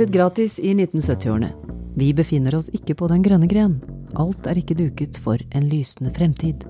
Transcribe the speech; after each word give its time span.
Intet 0.00 0.14
gratis 0.14 0.54
i 0.58 0.70
1970-årene. 0.72 1.50
Vi 2.00 2.06
befinner 2.16 2.54
oss 2.56 2.70
ikke 2.72 2.94
på 2.96 3.08
den 3.10 3.20
grønne 3.20 3.44
gren. 3.44 3.74
Alt 4.16 4.46
er 4.48 4.56
ikke 4.56 4.72
duket 4.78 5.18
for 5.20 5.36
en 5.52 5.66
lysende 5.68 6.08
fremtid. 6.16 6.64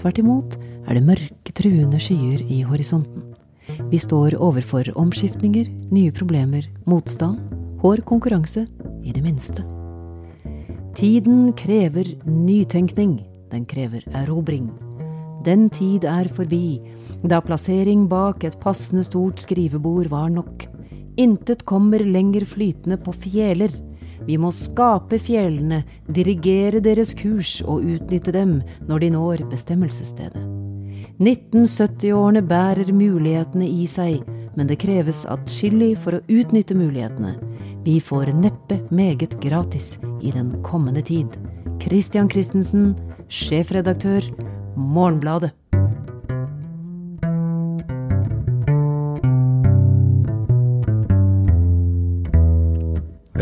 Tvert 0.00 0.18
imot 0.18 0.56
er 0.58 0.98
det 0.98 1.04
mørke, 1.06 1.54
truende 1.54 2.00
skyer 2.02 2.42
i 2.42 2.64
horisonten. 2.66 3.28
Vi 3.92 4.02
står 4.02 4.34
overfor 4.42 4.90
omskiftninger, 4.98 5.70
nye 5.94 6.10
problemer, 6.18 6.66
motstand, 6.90 7.38
hår 7.84 8.02
konkurranse, 8.10 8.66
i 9.06 9.14
det 9.14 9.22
minste. 9.22 9.62
Tiden 10.98 11.52
krever 11.54 12.10
nytenkning, 12.26 13.20
den 13.54 13.70
krever 13.70 14.02
erobring. 14.10 14.72
Den 15.46 15.68
tid 15.70 16.10
er 16.10 16.26
forbi, 16.26 16.80
da 17.22 17.38
plassering 17.38 18.08
bak 18.10 18.42
et 18.42 18.58
passende 18.58 19.06
stort 19.06 19.46
skrivebord 19.46 20.10
var 20.10 20.26
nok. 20.42 20.73
Intet 21.16 21.64
kommer 21.64 21.98
lenger 21.98 22.44
flytende 22.44 22.96
på 22.96 23.12
fjeler. 23.12 23.70
Vi 24.26 24.38
må 24.40 24.50
skape 24.54 25.18
fjellene, 25.22 25.82
dirigere 26.08 26.80
deres 26.82 27.12
kurs 27.14 27.60
og 27.62 27.84
utnytte 27.84 28.32
dem 28.34 28.60
når 28.88 29.04
de 29.04 29.10
når 29.14 29.44
bestemmelsesstedet. 29.52 30.42
1970-årene 31.22 32.42
bærer 32.42 32.90
mulighetene 32.90 33.68
i 33.68 33.84
seg, 33.86 34.24
men 34.56 34.66
det 34.66 34.80
kreves 34.82 35.22
atskillig 35.30 35.92
for 36.02 36.18
å 36.18 36.24
utnytte 36.26 36.74
mulighetene. 36.74 37.36
Vi 37.84 38.00
får 38.00 38.32
neppe 38.34 38.80
meget 38.90 39.36
gratis 39.44 39.94
i 40.24 40.32
den 40.34 40.50
kommende 40.66 41.04
tid. 41.04 41.28
Christian 41.82 42.30
Christensen, 42.30 42.94
sjefredaktør, 43.28 44.24
Morgenbladet. 44.74 45.52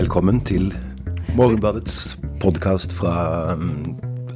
Velkommen 0.03 0.41
til 0.42 0.72
Morgenbladets 1.39 2.17
podkast 2.42 2.91
fra 2.91 3.53
um, 3.55 3.92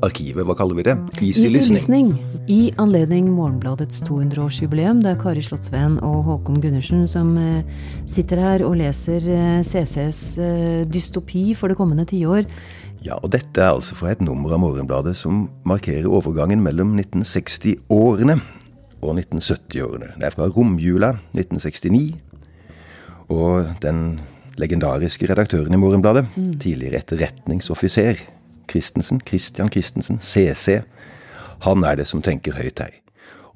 arkivet, 0.06 0.44
hva 0.46 0.54
kaller 0.54 0.76
vi 0.78 0.84
det? 0.86 0.92
Easy, 1.18 1.48
Easy 1.48 1.56
listening. 1.56 2.12
Listening. 2.12 2.44
I 2.46 2.58
anledning 2.78 3.32
Morgenbladets 3.34 4.04
200-årsjubileum. 4.06 5.00
Det 5.02 5.10
er 5.10 5.18
Kari 5.18 5.42
Slottsveen 5.42 5.96
og 6.06 6.20
Håkon 6.28 6.60
Gundersen 6.62 7.02
som 7.10 7.32
eh, 7.40 7.64
sitter 8.06 8.44
her 8.44 8.62
og 8.62 8.76
leser 8.78 9.26
eh, 9.26 9.64
CCs 9.66 10.20
eh, 10.38 10.84
dystopi 10.86 11.48
for 11.58 11.74
det 11.74 11.78
kommende 11.80 12.06
tiår. 12.06 12.46
Ja, 13.02 13.18
og 13.18 13.34
dette 13.34 13.58
er 13.64 13.72
altså 13.72 13.98
fra 13.98 14.14
et 14.14 14.22
nummer 14.22 14.54
av 14.54 14.62
Morgenbladet 14.62 15.16
som 15.18 15.48
markerer 15.66 16.06
overgangen 16.06 16.62
mellom 16.62 16.94
1960-årene 16.94 18.38
og 19.02 19.18
1970-årene. 19.18 20.14
Det 20.14 20.30
er 20.30 20.38
fra 20.38 20.46
romjula 20.46 21.16
1969. 21.34 22.06
Og 23.34 23.74
den 23.82 24.20
legendariske 24.60 25.26
redaktøren 25.30 25.74
i 25.74 25.80
Morgenbladet, 25.80 26.26
tidligere 26.62 27.00
etterretningsoffiser, 27.02 28.20
Christensen, 28.70 29.20
Christian 29.26 29.68
Christensen, 29.72 30.18
CC, 30.20 30.80
han 31.64 31.84
er 31.88 31.96
det 32.00 32.06
som 32.10 32.22
tenker 32.24 32.56
høyt 32.58 32.80
her. 32.82 32.94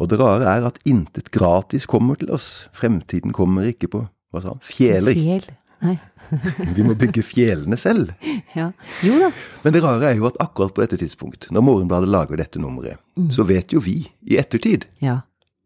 Og 0.00 0.08
det 0.08 0.20
rare 0.20 0.46
er 0.48 0.64
at 0.70 0.78
intet 0.88 1.28
gratis 1.34 1.84
kommer 1.90 2.16
til 2.16 2.30
oss. 2.32 2.68
Fremtiden 2.72 3.34
kommer 3.36 3.66
ikke 3.68 3.90
på 3.92 4.06
hva 4.32 4.40
sa 4.40 4.54
han, 4.54 4.62
fjeler. 4.64 5.12
Fjell. 5.18 5.48
Nei. 5.84 5.96
Vi 6.76 6.84
må 6.86 6.94
bygge 6.94 7.24
fjellene 7.26 7.76
selv. 7.80 8.12
Ja. 8.54 8.70
Jo 9.04 9.16
da. 9.18 9.30
Men 9.64 9.74
det 9.74 9.82
rare 9.84 10.12
er 10.12 10.20
jo 10.20 10.28
at 10.28 10.38
akkurat 10.40 10.72
på 10.76 10.84
dette 10.84 10.96
tidspunkt, 11.00 11.48
når 11.52 11.64
Morgenbladet 11.66 12.08
lager 12.12 12.38
dette 12.40 12.60
nummeret, 12.62 13.00
så 13.34 13.44
vet 13.48 13.74
jo 13.74 13.82
vi 13.84 13.98
i 14.30 14.38
ettertid 14.40 14.86
Ja. 15.04 15.18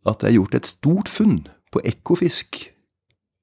at 0.06 0.20
det 0.22 0.30
er 0.32 0.38
gjort 0.38 0.54
et 0.58 0.66
stort 0.66 1.08
funn 1.12 1.44
på 1.74 1.82
ekkofisk 1.84 2.64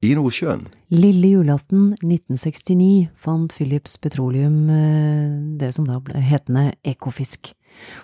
i 0.01 0.15
Nordsjøen. 0.17 0.65
Lille 0.91 1.31
julaften 1.35 1.91
1969 2.01 3.09
fant 3.21 3.53
Philips 3.53 3.97
Petroleum 4.01 4.69
eh, 4.73 5.33
det 5.61 5.71
som 5.77 5.87
da 5.87 5.99
ble 6.03 6.21
hetende 6.25 6.71
Ekofisk. 6.87 7.53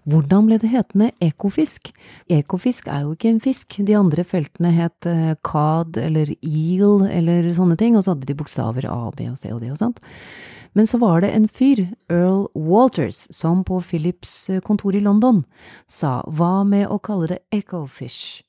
Hvordan 0.07 0.47
ble 0.47 0.59
det 0.61 0.69
hetende 0.71 1.09
Ekofisk? 1.23 1.91
Ekofisk 2.31 2.87
er 2.91 3.03
jo 3.03 3.15
ikke 3.15 3.31
en 3.33 3.41
fisk. 3.43 3.79
De 3.83 3.97
andre 3.97 4.23
feltene 4.27 4.71
het 4.77 5.09
eh, 5.09 5.33
cod 5.41 5.97
eller 5.99 6.31
eel 6.37 7.07
eller 7.09 7.49
sånne 7.57 7.79
ting, 7.79 7.97
og 7.97 8.05
så 8.05 8.13
hadde 8.13 8.29
de 8.29 8.37
bokstaver 8.37 8.87
A, 8.91 9.09
B 9.17 9.27
og 9.31 9.37
C 9.41 9.51
og 9.51 9.63
D 9.65 9.73
og 9.73 9.81
sånt. 9.81 10.01
Men 10.77 10.85
så 10.85 10.99
var 11.01 11.23
det 11.25 11.33
en 11.33 11.47
fyr, 11.49 11.87
Earl 12.13 12.45
Walters, 12.53 13.25
som 13.33 13.63
på 13.65 13.81
Philips 13.81 14.49
eh, 14.53 14.61
kontor 14.61 14.95
i 14.95 15.01
London 15.01 15.43
sa 15.89 16.19
hva 16.29 16.61
med 16.67 16.85
å 16.93 17.01
kalle 17.01 17.33
det 17.33 17.41
Ecofish? 17.57 18.46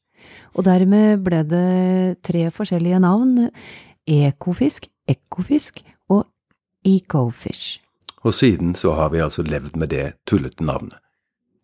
Og 0.54 0.64
dermed 0.64 1.22
ble 1.24 1.42
det 1.48 2.22
tre 2.22 2.46
forskjellige 2.50 3.00
navn. 3.00 3.50
Ekofisk, 4.08 4.88
ekofisk 5.08 5.82
og 6.10 6.24
Ecofish. 6.84 7.80
Og 8.24 8.34
siden 8.34 8.74
så 8.74 8.92
har 8.98 9.10
vi 9.10 9.20
altså 9.22 9.42
levd 9.46 9.76
med 9.76 9.88
det 9.94 10.12
tullete 10.26 10.64
navnet. 10.64 10.98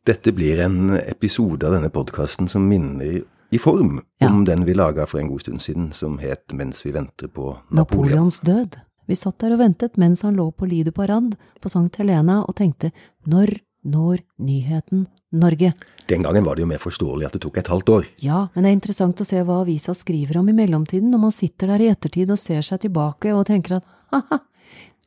Dette 0.06 0.32
blir 0.36 0.60
en 0.60 0.92
episode 1.00 1.64
av 1.66 1.72
denne 1.78 1.88
podkasten 1.90 2.48
som 2.48 2.66
minner 2.68 3.22
i 3.50 3.58
form 3.58 4.02
Ja. 4.20 4.28
om 4.28 4.44
den 4.44 4.64
vi 4.64 4.74
laga 4.74 5.06
for 5.06 5.18
en 5.20 5.28
god 5.28 5.40
stund 5.40 5.60
siden, 5.60 5.92
som 5.92 6.18
het 6.18 6.52
Mens 6.52 6.84
vi 6.86 6.90
venter 6.92 7.28
på 7.28 7.56
Napoleon. 7.70 8.06
Napoleons 8.10 8.40
død. 8.40 8.76
Vi 9.06 9.14
satt 9.14 9.38
der 9.38 9.52
og 9.52 9.58
ventet 9.58 9.96
mens 9.96 10.22
han 10.22 10.36
lå 10.36 10.50
på 10.52 10.66
Lido 10.66 10.90
Parad 10.90 11.34
på 11.60 11.68
Sankt 11.68 11.96
Helena 11.96 12.42
og 12.48 12.56
tenkte 12.56 12.90
når 13.26 13.60
når 13.84 14.22
nyheten 14.42 15.06
Norge? 15.34 15.72
Den 16.08 16.24
gangen 16.24 16.44
var 16.44 16.56
det 16.56 16.64
jo 16.64 16.68
mer 16.70 16.82
forståelig 16.82 17.28
at 17.28 17.36
det 17.36 17.42
tok 17.44 17.58
et 17.60 17.70
halvt 17.72 17.92
år. 17.94 18.08
Ja, 18.24 18.46
men 18.54 18.64
det 18.64 18.70
er 18.70 18.78
interessant 18.78 19.20
å 19.20 19.26
se 19.28 19.40
hva 19.40 19.60
avisa 19.62 19.94
skriver 19.96 20.40
om 20.40 20.48
i 20.52 20.56
mellomtiden, 20.56 21.10
når 21.12 21.22
man 21.26 21.34
sitter 21.34 21.72
der 21.72 21.84
i 21.84 21.90
ettertid 21.92 22.32
og 22.32 22.40
ser 22.40 22.64
seg 22.66 22.82
tilbake 22.84 23.32
og 23.34 23.46
tenker 23.48 23.78
at 23.78 23.88
ha-ha, 24.14 24.40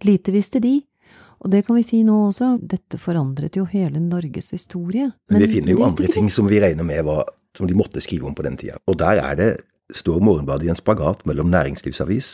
lite 0.07 0.33
visste 0.35 0.61
de. 0.63 0.79
Og 1.37 1.51
det 1.53 1.63
kan 1.67 1.77
vi 1.77 1.85
si 1.85 2.01
nå 2.05 2.15
også, 2.31 2.55
dette 2.65 2.97
forandret 3.01 3.57
jo 3.59 3.67
hele 3.69 4.01
Norges 4.01 4.51
historie. 4.55 5.11
Men 5.29 5.43
vi 5.43 5.51
finner 5.59 5.75
jo 5.75 5.85
andre 5.85 6.09
ting 6.13 6.31
som 6.33 6.49
vi 6.49 6.61
regner 6.63 6.87
med 6.87 7.05
var, 7.05 7.27
som 7.57 7.69
de 7.69 7.77
måtte 7.77 8.01
skrive 8.01 8.25
om 8.29 8.35
på 8.37 8.45
den 8.45 8.57
tida. 8.57 8.79
Og 8.89 8.97
der 8.97 9.21
er 9.21 9.37
det, 9.37 9.51
står 9.93 10.19
Morgenbladet 10.19 10.67
i 10.67 10.71
en 10.73 10.79
spagat 10.79 11.21
mellom 11.29 11.47
næringslivsavis 11.53 12.31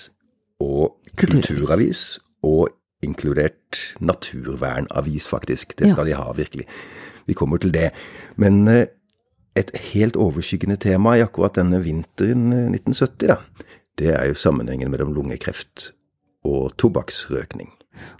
og 0.63 0.95
Kulturavis. 1.19 1.43
kulturavis, 1.43 2.01
og 2.47 2.71
inkludert 3.03 3.79
naturvernavis, 4.01 5.27
faktisk. 5.27 5.75
Det 5.77 5.87
Ja. 5.87 5.93
skal 5.93 6.05
de 6.05 6.13
ha, 6.17 6.31
virkelig. 6.33 6.65
Vi 7.27 7.33
kommer 7.33 7.57
til 7.59 7.71
det. 7.71 7.91
Men 8.37 8.67
eh, 8.67 8.85
et 9.55 9.71
helt 9.93 10.15
overskyggende 10.15 10.77
tema 10.79 11.15
i 11.17 11.21
akkurat 11.21 11.53
denne 11.55 11.79
vinteren 11.83 12.51
eh, 12.53 12.69
1970, 12.71 13.27
da, 13.27 13.37
det 13.97 14.09
er 14.15 14.27
jo 14.27 14.33
sammenhengen 14.33 14.91
mellom 14.91 15.13
lungekreft 15.13 15.91
og 16.45 16.73
tobakksrøkning. 16.77 17.69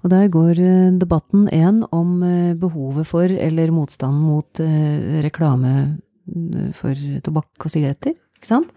Og 0.03 0.09
der 0.13 0.27
går 0.29 0.59
eh, 0.61 0.91
debatten 1.01 1.47
én 1.50 1.83
om 1.91 2.21
eh, 2.23 2.53
behovet 2.55 3.07
for, 3.09 3.23
eller 3.25 3.71
motstanden 3.73 4.21
mot, 4.21 4.59
eh, 4.59 5.21
reklame 5.25 5.97
eh, 6.29 6.71
for 6.77 6.94
tobakk 7.25 7.65
og 7.65 7.71
sigaretter, 7.73 8.13
ikke 8.38 8.47
sant? 8.47 8.69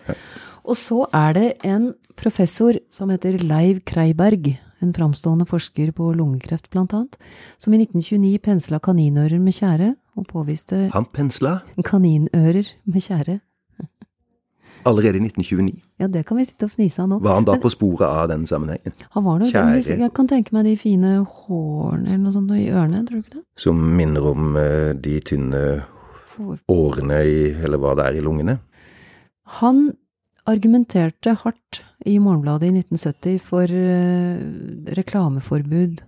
Og 0.67 0.75
så 0.75 1.05
er 1.15 1.33
det 1.37 1.49
en 1.65 1.93
professor 2.19 2.75
som 2.91 3.11
heter 3.13 3.37
Leiv 3.45 3.85
Kreiberg, 3.87 4.57
en 4.85 4.93
framstående 4.93 5.47
forsker 5.49 5.93
på 5.97 6.11
lungekreft 6.17 6.69
blant 6.73 6.95
annet, 6.97 7.17
som 7.59 7.75
i 7.75 7.81
1929 7.81 8.39
pensla 8.45 8.81
kaninører 8.83 9.41
med 9.41 9.57
tjære, 9.57 9.95
og 10.17 10.29
påviste 10.31 10.87
Han 10.95 11.05
pensla 11.13 11.61
kaninører 11.85 12.69
med 12.85 13.03
tjære. 13.03 13.41
allerede 14.87 15.19
i 15.19 15.25
1929. 15.27 15.83
Ja, 15.99 16.07
det 16.07 16.27
kan 16.27 16.37
vi 16.39 16.45
sitte 16.45 16.69
og 16.69 16.71
fnise 16.71 17.03
av 17.03 17.09
nå. 17.11 17.19
Var 17.19 17.35
han 17.35 17.47
da 17.49 17.57
på 17.59 17.71
sporet 17.73 18.07
av 18.07 18.29
den 18.31 18.47
sammenhengen? 18.47 18.95
Han 19.17 19.25
var 19.25 19.41
nok 19.41 19.51
Kjære 19.51 19.99
jeg 19.99 20.13
kan 20.15 20.29
tenke 20.31 20.55
meg 20.55 20.69
de 20.69 20.77
fine 20.79 21.13
hårene 21.27 22.13
eller 22.13 22.23
noe 22.23 22.35
sånt 22.37 22.55
i 22.55 22.69
ørene, 22.71 23.03
tror 23.09 23.19
du 23.19 23.25
ikke 23.25 23.39
det? 23.41 23.45
som 23.59 23.81
minner 23.99 24.29
om 24.31 24.55
uh, 24.55 24.93
de 24.95 25.19
tynne 25.27 25.63
årene 26.71 27.21
i, 27.25 27.39
eller 27.65 27.81
hva 27.81 27.97
det 27.99 28.07
er 28.07 28.19
i 28.19 28.25
lungene. 28.25 28.59
Han 29.59 29.89
argumenterte 30.47 31.35
hardt 31.43 31.83
i 32.07 32.19
Morgenbladet 32.23 32.71
i 32.71 32.79
1970 32.79 33.41
for 33.43 33.71
eh, 33.71 34.39
reklameforbud 34.97 36.03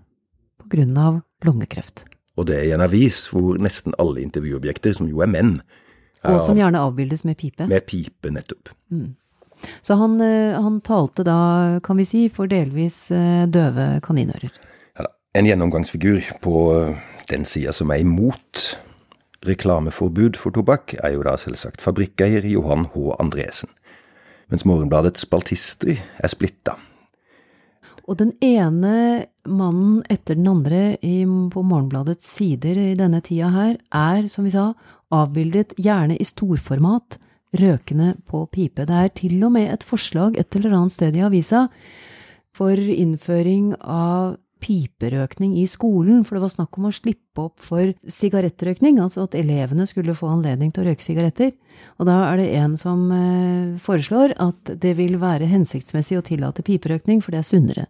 av 1.01 1.21
lungekreft. 1.47 2.05
Og 2.39 2.47
det 2.51 2.59
i 2.67 2.73
en 2.77 2.85
avis 2.85 3.25
hvor 3.33 3.59
nesten 3.59 3.97
alle 3.99 4.23
intervjuobjekter, 4.23 4.95
som 4.95 5.09
jo 5.11 5.23
er 5.25 5.31
menn, 5.33 5.57
er 6.23 6.35
Og 6.35 6.43
som 6.43 6.59
gjerne 6.59 6.81
avbildes 6.83 7.25
med 7.25 7.39
pipe. 7.39 7.67
med 7.67 7.87
pipe 7.87 8.31
nettopp. 8.31 8.71
Så 9.83 9.95
han, 9.95 10.21
eh, 10.21 10.55
han 10.61 10.81
talte 10.81 11.25
da, 11.27 11.81
kan 11.83 11.97
vi 11.97 12.05
si, 12.05 12.29
for 12.29 12.47
delvis 12.47 13.11
eh, 13.11 13.47
døve 13.47 14.01
kaninører. 14.03 14.51
Ja. 14.99 15.07
En 15.35 15.47
gjennomgangsfigur 15.47 16.39
på 16.43 16.55
den 17.31 17.45
sida 17.45 17.73
som 17.73 17.91
er 17.91 18.03
imot 18.03 18.79
reklameforbud 19.47 20.37
for 20.37 20.55
tobakk, 20.55 20.97
er 21.03 21.15
jo 21.15 21.23
da 21.27 21.37
selvsagt 21.39 21.83
fabrikkeier 21.83 22.47
Johan 22.47 22.89
H. 22.95 23.15
Andresen. 23.19 23.71
Mens 24.49 24.65
Morgenbladets 24.65 25.27
spaltister 25.27 25.99
er 25.99 26.33
splitta. 26.33 26.79
Og 28.09 28.17
den 28.17 28.33
ene 28.41 29.27
mannen 29.45 30.01
etter 30.09 30.39
den 30.39 30.49
andre 30.49 30.83
i, 31.05 31.21
på 31.25 31.65
Morgenbladets 31.65 32.31
sider 32.39 32.79
i 32.81 32.95
denne 32.97 33.21
tida 33.25 33.51
her, 33.53 33.75
er, 33.93 34.29
som 34.33 34.49
vi 34.49 34.55
sa, 34.55 34.71
avbildet 35.13 35.75
gjerne 35.77 36.17
i 36.17 36.25
storformat, 36.25 37.19
røkende 37.59 38.15
på 38.29 38.47
pipe. 38.53 38.85
Det 38.89 38.97
er 38.97 39.13
til 39.17 39.37
og 39.45 39.53
med 39.55 39.71
et 39.73 39.85
forslag 39.85 40.37
et 40.41 40.57
eller 40.57 40.77
annet 40.77 40.97
sted 40.97 41.17
i 41.17 41.25
avisa 41.25 41.67
for 42.57 42.77
innføring 42.77 43.75
av 43.81 44.37
piperøkning 44.63 45.57
i 45.61 45.67
skolen, 45.71 46.25
for 46.27 46.37
det 46.37 46.45
var 46.45 46.53
snakk 46.53 46.79
om 46.79 46.89
å 46.89 46.95
slippe 46.95 47.45
opp 47.49 47.63
for 47.63 47.93
sigarettrøkning, 48.11 49.01
altså 49.03 49.27
at 49.27 49.37
elevene 49.39 49.87
skulle 49.89 50.17
få 50.19 50.31
anledning 50.33 50.73
til 50.75 50.85
å 50.85 50.89
røyke 50.89 51.05
sigaretter. 51.05 51.53
Og 51.99 52.09
da 52.09 52.19
er 52.31 52.41
det 52.41 52.49
en 52.59 52.75
som 52.81 53.07
eh, 53.15 53.77
foreslår 53.83 54.35
at 54.43 54.75
det 54.83 54.97
vil 54.99 55.19
være 55.23 55.51
hensiktsmessig 55.51 56.19
å 56.19 56.27
tillate 56.27 56.67
piperøkning, 56.67 57.23
for 57.25 57.35
det 57.35 57.43
er 57.43 57.49
sunnere. 57.49 57.87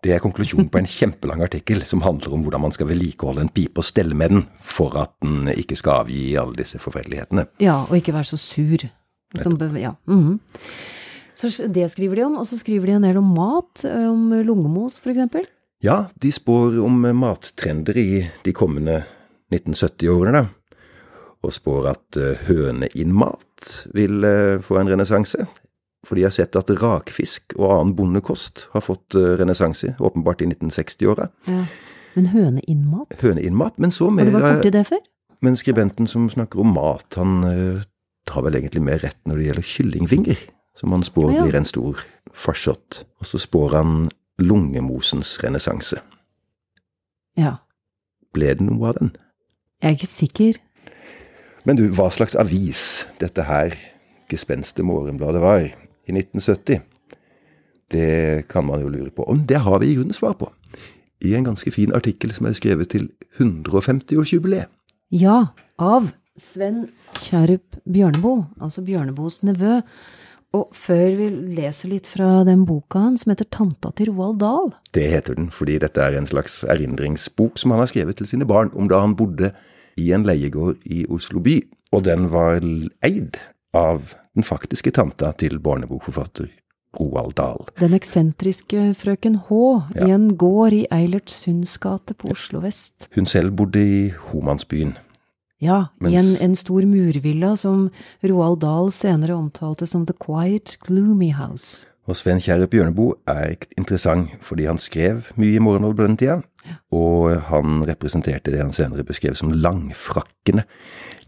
Det 0.00 0.14
er 0.14 0.22
konklusjonen 0.24 0.70
på 0.72 0.80
en 0.80 0.88
kjempelang 0.88 1.42
artikkel 1.44 1.82
som 1.84 2.00
handler 2.00 2.32
om 2.32 2.46
hvordan 2.46 2.62
man 2.64 2.72
skal 2.72 2.88
vedlikeholde 2.88 3.44
en 3.44 3.52
pipe 3.52 3.82
og 3.82 3.84
stelle 3.84 4.16
med 4.16 4.32
den 4.32 4.46
for 4.64 4.96
at 4.96 5.12
den 5.20 5.50
ikke 5.52 5.76
skal 5.76 6.06
avgi 6.06 6.22
alle 6.40 6.56
disse 6.56 6.80
forferdelighetene. 6.80 7.44
Ja, 7.60 7.82
og 7.84 7.98
ikke 7.98 8.16
være 8.16 8.30
så 8.32 8.40
sur. 8.40 8.88
Som, 9.38 9.58
ja. 9.76 9.92
Mm 10.06 10.22
-hmm. 10.26 10.38
Så 11.34 11.68
det 11.68 11.90
skriver 11.90 12.16
de 12.16 12.24
om, 12.24 12.36
og 12.36 12.46
så 12.46 12.58
skriver 12.58 12.86
de 12.86 12.92
en 12.92 13.02
del 13.02 13.16
om 13.16 13.24
mat, 13.24 13.84
om 13.84 14.32
lungemos 14.44 15.00
eksempel. 15.06 15.46
Ja, 15.82 16.10
de 16.14 16.28
spår 16.32 16.80
om 16.84 17.00
mattrender 17.16 17.96
i 17.96 18.30
de 18.44 18.52
kommende 18.52 18.98
1970-årene, 19.48 20.42
da. 20.42 20.48
Og 21.40 21.54
spår 21.56 21.86
at 21.88 22.18
eh, 22.20 22.42
høneinnmat 22.50 23.70
vil 23.96 24.26
eh, 24.28 24.58
få 24.60 24.76
en 24.76 24.90
renessanse. 24.92 25.46
For 26.04 26.20
de 26.20 26.26
har 26.26 26.34
sett 26.36 26.58
at 26.60 26.72
rakfisk 26.82 27.56
og 27.56 27.64
annen 27.70 27.94
bondekost 27.96 28.66
har 28.74 28.84
fått 28.84 29.16
eh, 29.16 29.38
renessanse, 29.40 29.94
åpenbart 29.96 30.44
i 30.44 30.50
1960-åra. 30.50 31.30
Ja. 31.48 31.64
Men 32.18 32.28
høneinnmat? 32.34 33.16
Høneinnmat, 33.24 33.80
men 33.80 33.94
så 33.94 34.12
mer 34.12 34.28
Har 34.28 34.36
du 34.36 34.36
vært 34.36 34.60
borti 34.60 34.76
det 34.76 34.86
før? 34.90 35.02
Men 35.40 35.56
skribenten 35.56 36.12
som 36.12 36.28
snakker 36.28 36.60
om 36.60 36.74
mat, 36.76 37.16
han 37.16 37.38
tar 38.28 38.44
vel 38.44 38.58
egentlig 38.58 38.82
mer 38.84 39.00
rett 39.00 39.16
når 39.24 39.38
det 39.38 39.46
gjelder 39.46 39.68
kyllingfinger, 39.70 40.40
som 40.76 40.92
han 40.92 41.06
spår 41.06 41.38
ja. 41.38 41.44
blir 41.46 41.56
en 41.56 41.68
stor 41.68 42.02
farsott. 42.36 43.06
Og 43.22 43.30
så 43.30 43.40
spår 43.40 43.78
han 43.78 44.10
lungemosens 44.40 45.36
renessanse. 45.44 46.00
Ja. 47.38 47.58
Ble 48.34 48.54
det 48.56 48.66
noe 48.66 48.90
av 48.90 48.98
den? 48.98 49.14
Jeg 49.80 49.88
er 49.88 49.96
ikke 49.96 50.10
sikker. 50.10 50.60
Men 51.64 51.78
du, 51.78 51.86
hva 51.94 52.08
slags 52.12 52.36
avis 52.38 53.04
dette 53.20 53.44
her 53.44 53.74
gespenste 54.30 54.84
Morgenbladet 54.86 55.42
var 55.42 55.64
i 55.64 56.14
1970, 56.14 56.80
det 57.90 58.46
kan 58.48 58.64
man 58.66 58.82
jo 58.84 58.92
lure 58.92 59.10
på. 59.10 59.26
Og 59.26 59.42
det 59.48 59.62
har 59.64 59.80
vi 59.82 59.90
i 59.90 59.96
grunnen 59.98 60.16
svar 60.16 60.36
på. 60.38 60.48
I 61.20 61.34
en 61.36 61.44
ganske 61.50 61.72
fin 61.74 61.92
artikkel 61.92 62.32
som 62.32 62.46
er 62.48 62.56
skrevet 62.56 62.92
til 62.94 63.10
150-årsjubileet. 63.40 64.70
Ja, 65.10 65.50
av 65.76 66.12
Sven 66.38 66.84
Kjærup 67.18 67.80
Bjørneboe, 67.84 68.46
altså 68.62 68.84
Bjørneboes 68.86 69.42
nevø. 69.42 69.80
Og 70.56 70.72
før 70.74 71.12
vi 71.14 71.28
leser 71.54 71.92
litt 71.92 72.08
fra 72.10 72.40
den 72.46 72.64
boka 72.66 73.04
hans 73.04 73.22
som 73.22 73.30
heter 73.30 73.46
Tanta 73.54 73.92
til 73.94 74.10
Roald 74.10 74.40
Dahl 74.42 74.72
Det 74.96 75.06
heter 75.12 75.38
den 75.38 75.50
fordi 75.54 75.78
dette 75.82 76.02
er 76.02 76.16
en 76.18 76.26
slags 76.26 76.64
erindringsbok 76.66 77.60
som 77.60 77.70
han 77.74 77.84
har 77.84 77.90
skrevet 77.92 78.18
til 78.18 78.26
sine 78.26 78.48
barn 78.50 78.72
om 78.74 78.88
da 78.90 78.98
han 79.04 79.14
bodde 79.18 79.52
i 80.00 80.10
en 80.16 80.24
leiegård 80.26 80.80
i 80.86 81.04
Oslo 81.10 81.42
by. 81.44 81.60
Og 81.92 82.04
den 82.06 82.28
var 82.32 82.62
eid 83.06 83.38
av 83.76 84.14
den 84.34 84.46
faktiske 84.46 84.92
tanta 84.94 85.32
til 85.38 85.58
barnebokforfatter 85.62 86.48
Roald 86.98 87.36
Dahl. 87.38 87.68
Den 87.78 87.94
eksentriske 87.94 88.94
frøken 88.98 89.36
H. 89.46 89.58
Ja. 89.94 90.06
i 90.06 90.14
en 90.14 90.32
gård 90.38 90.74
i 90.74 90.86
Eilert 90.90 91.30
Sunds 91.30 91.76
gate 91.78 92.14
på 92.18 92.32
Oslo 92.34 92.62
vest. 92.64 93.06
Hun 93.14 93.26
selv 93.26 93.54
bodde 93.58 93.82
i 93.82 94.00
Homansbyen. 94.32 94.96
Ja, 95.60 95.90
Mens... 96.00 96.14
i 96.14 96.16
en, 96.16 96.30
en, 96.40 96.56
stor 96.56 96.86
murvilla 96.88 97.52
som 97.60 97.88
Roald 98.24 98.62
Dahl 98.64 98.88
senere 98.96 99.36
omtalte 99.36 99.88
som 99.88 100.06
The 100.08 100.16
Quiet 100.16 100.78
Gloomy 100.86 101.34
House. 101.36 101.86
Og 102.08 102.16
Sven 102.16 102.40
Kjære 102.40 102.66
Bjørneboe 102.72 103.20
er 103.28 103.60
interessant 103.78 104.32
fordi 104.42 104.64
han 104.66 104.80
skrev 104.80 105.28
mye 105.38 105.58
i 105.58 105.62
Morgenhold 105.62 105.98
på 105.98 106.06
den 106.08 106.16
tida, 106.18 106.40
ja. 106.64 106.78
og 106.96 107.36
han 107.50 107.84
representerte 107.86 108.54
det 108.54 108.64
han 108.64 108.74
senere 108.74 109.04
beskrev 109.06 109.36
som 109.38 109.52
langfrakkene. 109.52 110.64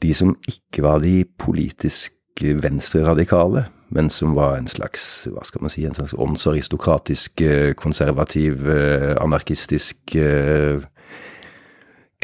De 0.03 0.17
som 0.17 0.35
ikke 0.49 0.83
var 0.83 1.05
de 1.05 1.23
politisk 1.39 2.17
venstreradikale, 2.41 3.67
men 3.93 4.09
som 4.11 4.33
var 4.35 4.57
en 4.57 4.69
slags, 4.71 5.27
hva 5.29 5.45
skal 5.45 5.63
man 5.63 5.73
si, 5.73 5.85
en 5.85 5.95
slags 5.95 6.17
åndsaristokratisk, 6.17 7.45
eh, 7.45 7.73
konservativ, 7.77 8.65
eh, 8.73 9.13
anarkistisk 9.21 10.17
eh, 10.17 10.81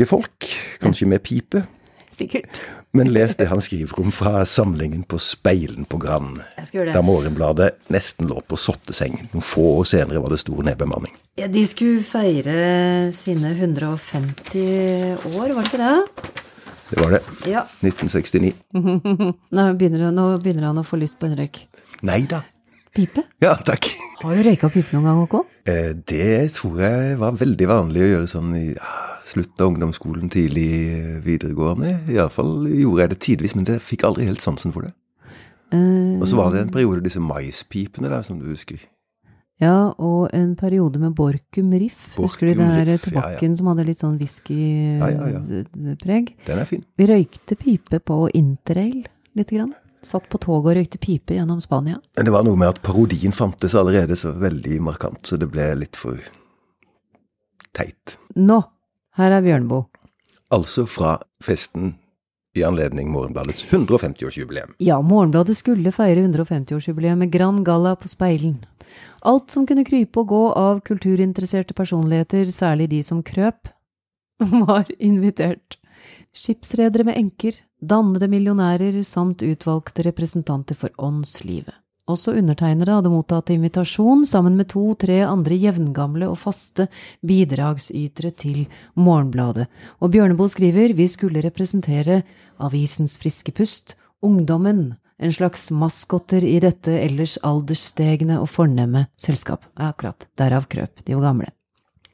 folk. 0.09 0.49
Kanskje 0.81 1.07
med 1.07 1.23
pipe. 1.23 1.67
Sikkert. 2.19 2.59
Men 2.97 3.13
les 3.15 3.37
det 3.39 3.47
han 3.51 3.61
skriver 3.63 4.01
om 4.03 4.11
fra 4.15 4.43
samlingen 4.49 5.05
på 5.07 5.21
Speilen 5.23 5.87
på 5.87 6.01
Grand, 6.03 6.41
da 6.91 7.03
Morgenbladet 7.05 7.71
nesten 7.95 8.27
lå 8.31 8.41
på 8.43 8.59
sottesengen. 8.59 9.29
Noen 9.33 9.45
få 9.47 9.67
år 9.79 9.87
senere 9.93 10.23
var 10.25 10.35
det 10.35 10.41
stor 10.43 10.65
nedbemanning. 10.67 11.15
Ja, 11.39 11.47
de 11.53 11.63
skulle 11.71 12.03
feire 12.03 13.13
sine 13.15 13.55
150 13.55 15.29
år, 15.31 15.55
var 15.55 15.63
det 15.63 15.69
ikke 15.69 15.83
det? 15.85 16.37
Det 16.89 17.01
var 17.03 17.11
det. 17.19 17.23
Ja. 17.47 17.65
1969. 17.85 18.55
Nå 19.57 19.67
begynner, 19.79 20.09
nå 20.15 20.31
begynner 20.43 20.71
han 20.71 20.81
å 20.81 20.87
få 20.87 20.99
lyst 21.01 21.19
på 21.21 21.29
en 21.29 21.37
røyk. 21.39 21.61
Nei 22.09 22.23
da. 22.31 22.43
Pipe? 22.95 23.25
Ja, 23.45 23.55
takk. 23.67 23.91
Har 24.23 24.35
du 24.35 24.43
røyka 24.49 24.71
pipe 24.73 24.95
noen 24.95 25.07
gang, 25.07 25.21
Håkon? 25.23 25.45
Eh, 25.69 25.93
det 26.11 26.53
tror 26.57 26.81
jeg 26.83 27.19
var 27.21 27.37
veldig 27.39 27.69
vanlig 27.71 28.03
å 28.03 28.11
gjøre 28.13 28.31
sånn 28.31 28.55
i 28.59 28.65
ja, 28.73 28.95
slutten 29.29 29.63
av 29.63 29.73
ungdomsskolen, 29.73 30.31
tidlig 30.33 30.69
videregående. 31.25 31.95
Iallfall 32.11 32.67
gjorde 32.73 33.05
jeg 33.05 33.13
det 33.13 33.21
tidvis, 33.27 33.55
men 33.59 33.69
det 33.69 33.81
fikk 33.85 34.07
aldri 34.09 34.27
helt 34.29 34.43
sansen 34.45 34.75
for 34.75 34.89
det. 34.89 34.95
Uh, 35.69 36.17
og 36.17 36.25
så 36.31 36.39
var 36.39 36.55
det 36.55 36.63
en 36.65 36.73
periode 36.73 37.05
disse 37.05 37.21
maispipene 37.21 38.09
der, 38.09 38.25
som 38.25 38.41
du 38.41 38.49
husker. 38.49 38.81
Ja, 39.59 39.91
og 39.99 40.31
en 40.37 40.53
periode 40.57 41.01
med 41.03 41.17
Borkum 41.19 41.73
Riff. 41.75 42.15
Borkum 42.15 42.29
Husker 42.29 42.47
du 42.47 42.61
den 42.61 42.71
der 42.87 43.01
tobakken 43.03 43.51
ja, 43.51 43.51
ja. 43.51 43.57
som 43.59 43.71
hadde 43.73 43.87
litt 43.89 43.99
sånn 43.99 44.15
whiskypreg? 44.21 45.19
Ja, 45.19 46.45
Den 46.47 46.63
er 46.63 46.69
fin. 46.71 46.85
Vi 46.97 47.09
røykte 47.11 47.59
pipe 47.59 47.99
på 47.99 48.21
interrail 48.39 49.03
lite 49.35 49.59
grann. 49.59 49.75
Satt 50.03 50.29
på 50.31 50.39
toget 50.39 50.73
og 50.73 50.79
røykte 50.79 51.01
pipe 51.03 51.35
gjennom 51.35 51.61
Spania. 51.61 51.99
Men 52.17 52.29
det 52.29 52.35
var 52.35 52.47
noe 52.47 52.59
med 52.59 52.71
at 52.71 52.83
parodien 52.85 53.35
fantes 53.35 53.75
allerede 53.79 54.17
så 54.17 54.33
veldig 54.39 54.81
markant, 54.87 55.23
så 55.27 55.39
det 55.41 55.51
ble 55.51 55.71
litt 55.81 55.99
for 55.99 56.21
teit. 57.77 58.19
Nå, 58.39 58.61
her 59.19 59.35
er 59.35 59.43
Bjørnboe. 59.45 59.89
Altså 60.55 60.87
fra 60.89 61.19
festen 61.45 61.97
i 62.57 62.65
anledning 62.65 63.11
Morgenbladets 63.13 63.67
150-årsjubileum. 63.71 64.75
Ja, 64.83 65.01
Morgenbladet 65.05 65.57
skulle 65.57 65.93
feire 65.93 66.25
150-årsjubileum 66.25 67.23
med 67.23 67.33
Grand 67.33 67.65
Galla 67.67 67.95
på 67.97 68.09
Speilen. 68.09 68.63
Alt 69.21 69.51
som 69.53 69.67
kunne 69.67 69.85
krype 69.87 70.23
og 70.23 70.31
gå 70.33 70.45
av 70.57 70.81
kulturinteresserte 70.87 71.77
personligheter, 71.77 72.49
særlig 72.55 72.89
de 72.95 73.03
som 73.05 73.23
krøp, 73.23 73.69
var 74.69 74.89
invitert. 74.99 75.79
Skipsredere 76.35 77.07
med 77.09 77.19
enker, 77.19 77.59
dannede 77.81 78.29
millionærer 78.31 79.03
samt 79.07 79.43
utvalgte 79.47 80.05
representanter 80.07 80.79
for 80.79 80.95
åndslivet. 80.99 81.75
Også 82.09 82.33
undertegnere 82.41 82.95
hadde 82.97 83.11
mottatt 83.13 83.51
invitasjon 83.53 84.23
sammen 84.27 84.55
med 84.57 84.71
to–tre 84.73 85.19
andre 85.29 85.59
jevngamle 85.61 86.31
og 86.31 86.39
faste 86.41 86.87
bidragsytere 87.29 88.33
til 88.33 88.63
Morgenbladet, 88.97 89.67
og 90.01 90.15
Bjørneboe 90.15 90.49
skriver 90.49 90.95
vi 90.97 91.09
skulle 91.11 91.43
representere 91.45 92.23
avisens 92.65 93.19
friske 93.21 93.53
pust, 93.53 93.93
ungdommen, 94.25 94.97
en 95.19 95.35
slags 95.35 95.69
maskotter 95.75 96.45
i 96.47 96.57
dette 96.63 96.95
ellers 96.97 97.37
aldersstegne 97.45 98.39
og 98.41 98.49
fornemme 98.55 99.05
selskap. 99.21 99.67
Akkurat, 99.77 100.29
derav 100.39 100.69
krøp, 100.71 101.03
de 101.05 101.19
var 101.19 101.29
gamle. 101.29 101.53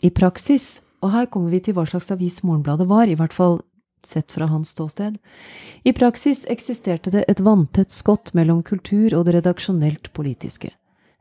I 0.03 0.11
praksis, 0.11 0.81
og 1.05 1.12
her 1.14 1.29
kommer 1.31 1.53
vi 1.55 1.62
til 1.62 1.76
hva 1.76 1.85
slags 1.87 2.11
avis 2.11 2.43
Morgenbladet 2.43 2.88
var, 2.91 3.07
i 3.07 3.14
hvert 3.14 3.37
fall 3.37 3.61
sett 4.08 4.32
fra 4.32 4.49
hans 4.50 4.75
ståsted. 4.75 5.18
I 5.84 5.92
praksis 5.96 6.44
eksisterte 6.50 7.12
det 7.14 7.25
et 7.28 7.42
vanntett 7.44 7.92
skott 7.94 8.32
mellom 8.34 8.62
kultur 8.62 9.14
og 9.16 9.26
det 9.26 9.38
redaksjonelt 9.38 10.12
politiske. 10.16 10.73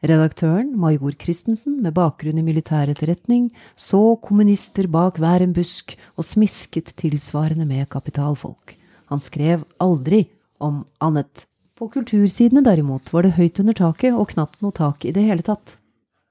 Redaktøren, 0.03 0.73
major 0.75 1.15
Christensen, 1.15 1.77
med 1.83 1.95
bakgrunn 1.95 2.41
i 2.41 2.43
militær 2.43 2.91
etterretning, 2.91 3.47
så 3.79 4.17
kommunister 4.19 4.89
bak 4.91 5.19
hver 5.21 5.45
en 5.45 5.55
busk 5.55 5.95
og 6.17 6.27
smisket 6.27 6.91
tilsvarende 6.99 7.63
med 7.69 7.87
kapitalfolk. 7.93 8.75
Han 9.07 9.23
skrev 9.23 9.63
aldri 9.79 10.25
om 10.59 10.83
annet. 10.99 11.47
På 11.79 11.87
kultursidene 11.93 12.65
derimot 12.65 13.13
var 13.15 13.23
det 13.23 13.37
høyt 13.39 13.63
under 13.63 13.79
taket 13.79 14.11
og 14.11 14.33
knapt 14.35 14.59
noe 14.63 14.75
tak 14.75 15.07
i 15.07 15.15
det 15.15 15.23
hele 15.29 15.45
tatt. 15.45 15.77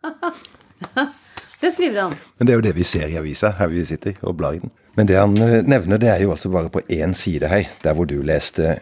det 1.63 1.73
skriver 1.77 2.01
han. 2.03 2.15
Men 2.39 2.47
det 2.47 2.53
er 2.53 2.59
jo 2.59 2.67
det 2.67 2.77
vi 2.77 2.87
ser 2.87 3.09
i 3.09 3.19
avisa, 3.21 3.53
her 3.59 3.71
vi 3.71 3.85
sitter 3.87 4.19
og 4.23 4.37
blar 4.41 4.57
i 4.59 4.63
den. 4.63 4.73
Men 4.99 5.09
det 5.09 5.17
han 5.17 5.37
eh, 5.39 5.61
nevner, 5.65 6.01
det 6.01 6.11
er 6.11 6.23
jo 6.25 6.35
altså 6.35 6.51
bare 6.53 6.73
på 6.73 6.83
én 6.91 7.15
side 7.17 7.49
her, 7.49 7.71
der 7.85 7.95
hvor 7.95 8.09
du 8.11 8.19
leste 8.23 8.81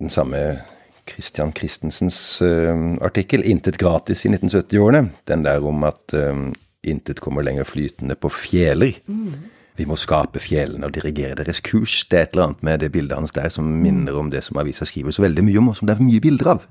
den 0.00 0.10
samme 0.10 0.40
Christian 1.08 1.52
Christensens 1.52 2.42
uh, 2.42 2.96
artikkel 3.02 3.42
'Intet 3.42 3.76
gratis' 3.82 4.24
i 4.24 4.30
1970-årene. 4.30 5.10
Den 5.28 5.44
der 5.44 5.64
om 5.66 5.84
at 5.84 6.14
um, 6.14 6.54
intet 6.84 7.20
kommer 7.20 7.42
lenger 7.42 7.64
flytende 7.64 8.14
på 8.14 8.28
fjeler. 8.28 8.92
Mm. 9.06 9.34
Vi 9.76 9.84
må 9.88 9.96
skape 9.96 10.38
fjellene 10.38 10.86
og 10.86 10.94
dirigere 10.94 11.44
deres 11.44 11.60
kurs. 11.60 12.04
Det 12.10 12.18
er 12.18 12.22
et 12.22 12.34
eller 12.34 12.44
annet 12.44 12.62
med 12.62 12.78
det 12.78 12.92
bildet 12.92 13.18
hans 13.18 13.32
der 13.32 13.48
som 13.48 13.64
minner 13.64 14.18
om 14.18 14.30
det 14.30 14.44
som 14.44 14.60
avisa 14.60 14.84
skriver 14.84 15.10
så 15.10 15.24
veldig 15.24 15.44
mye 15.44 15.58
om, 15.58 15.68
og 15.72 15.76
som 15.76 15.88
det 15.88 15.96
er 15.96 16.04
mye 16.04 16.20
bilder 16.20 16.54
av. 16.54 16.66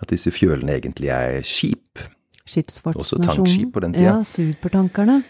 At 0.00 0.12
disse 0.12 0.30
fjølene 0.30 0.76
egentlig 0.76 1.08
er 1.08 1.40
skip 1.42 2.02
Skipsfartsnasjonen. 2.46 3.28
Også 3.28 3.36
tankskip 3.36 3.72
på 3.74 3.80
den 3.80 3.94
tida. 3.96 4.04
Ja, 4.04 4.24
supertankerne. 4.24 5.22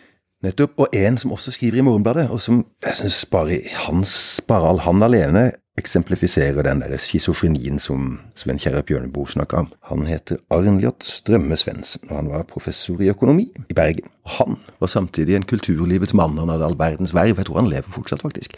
Nettopp. 0.44 0.72
Og 0.76 0.88
en 0.92 1.18
som 1.18 1.32
også 1.32 1.50
skriver 1.50 1.80
i 1.80 1.84
Morgenbladet, 1.86 2.28
og 2.30 2.40
som 2.40 2.64
jeg 2.84 2.94
syns 2.94 3.24
bare 3.32 3.60
hans, 3.86 4.40
bare 4.48 4.76
han 4.84 5.02
alene 5.02 5.50
eksemplifiserer 5.76 6.62
den 6.64 6.80
der 6.80 6.96
schizofrenien 6.96 7.78
som 7.78 8.20
Sven 8.36 8.58
Kjerre 8.60 8.82
Bjørneboe 8.82 9.28
snakka 9.28 9.56
om. 9.64 9.70
Han 9.90 10.06
heter 10.08 10.40
Arnljot 10.50 11.04
Strømme 11.04 11.56
Svendsen, 11.56 12.08
og 12.10 12.16
han 12.16 12.30
var 12.32 12.46
professor 12.48 13.00
i 13.00 13.10
økonomi 13.12 13.50
i 13.68 13.76
Bergen. 13.76 14.08
Han 14.38 14.56
var 14.80 14.92
samtidig 14.92 15.36
en 15.36 15.48
kulturlivets 15.48 16.14
mann. 16.14 16.38
Han 16.38 16.48
hadde 16.48 16.64
all 16.64 16.78
verdens 16.78 17.14
verv. 17.14 17.36
Jeg 17.36 17.46
tror 17.46 17.60
han 17.60 17.72
lever 17.72 17.92
fortsatt, 17.92 18.24
faktisk. 18.24 18.56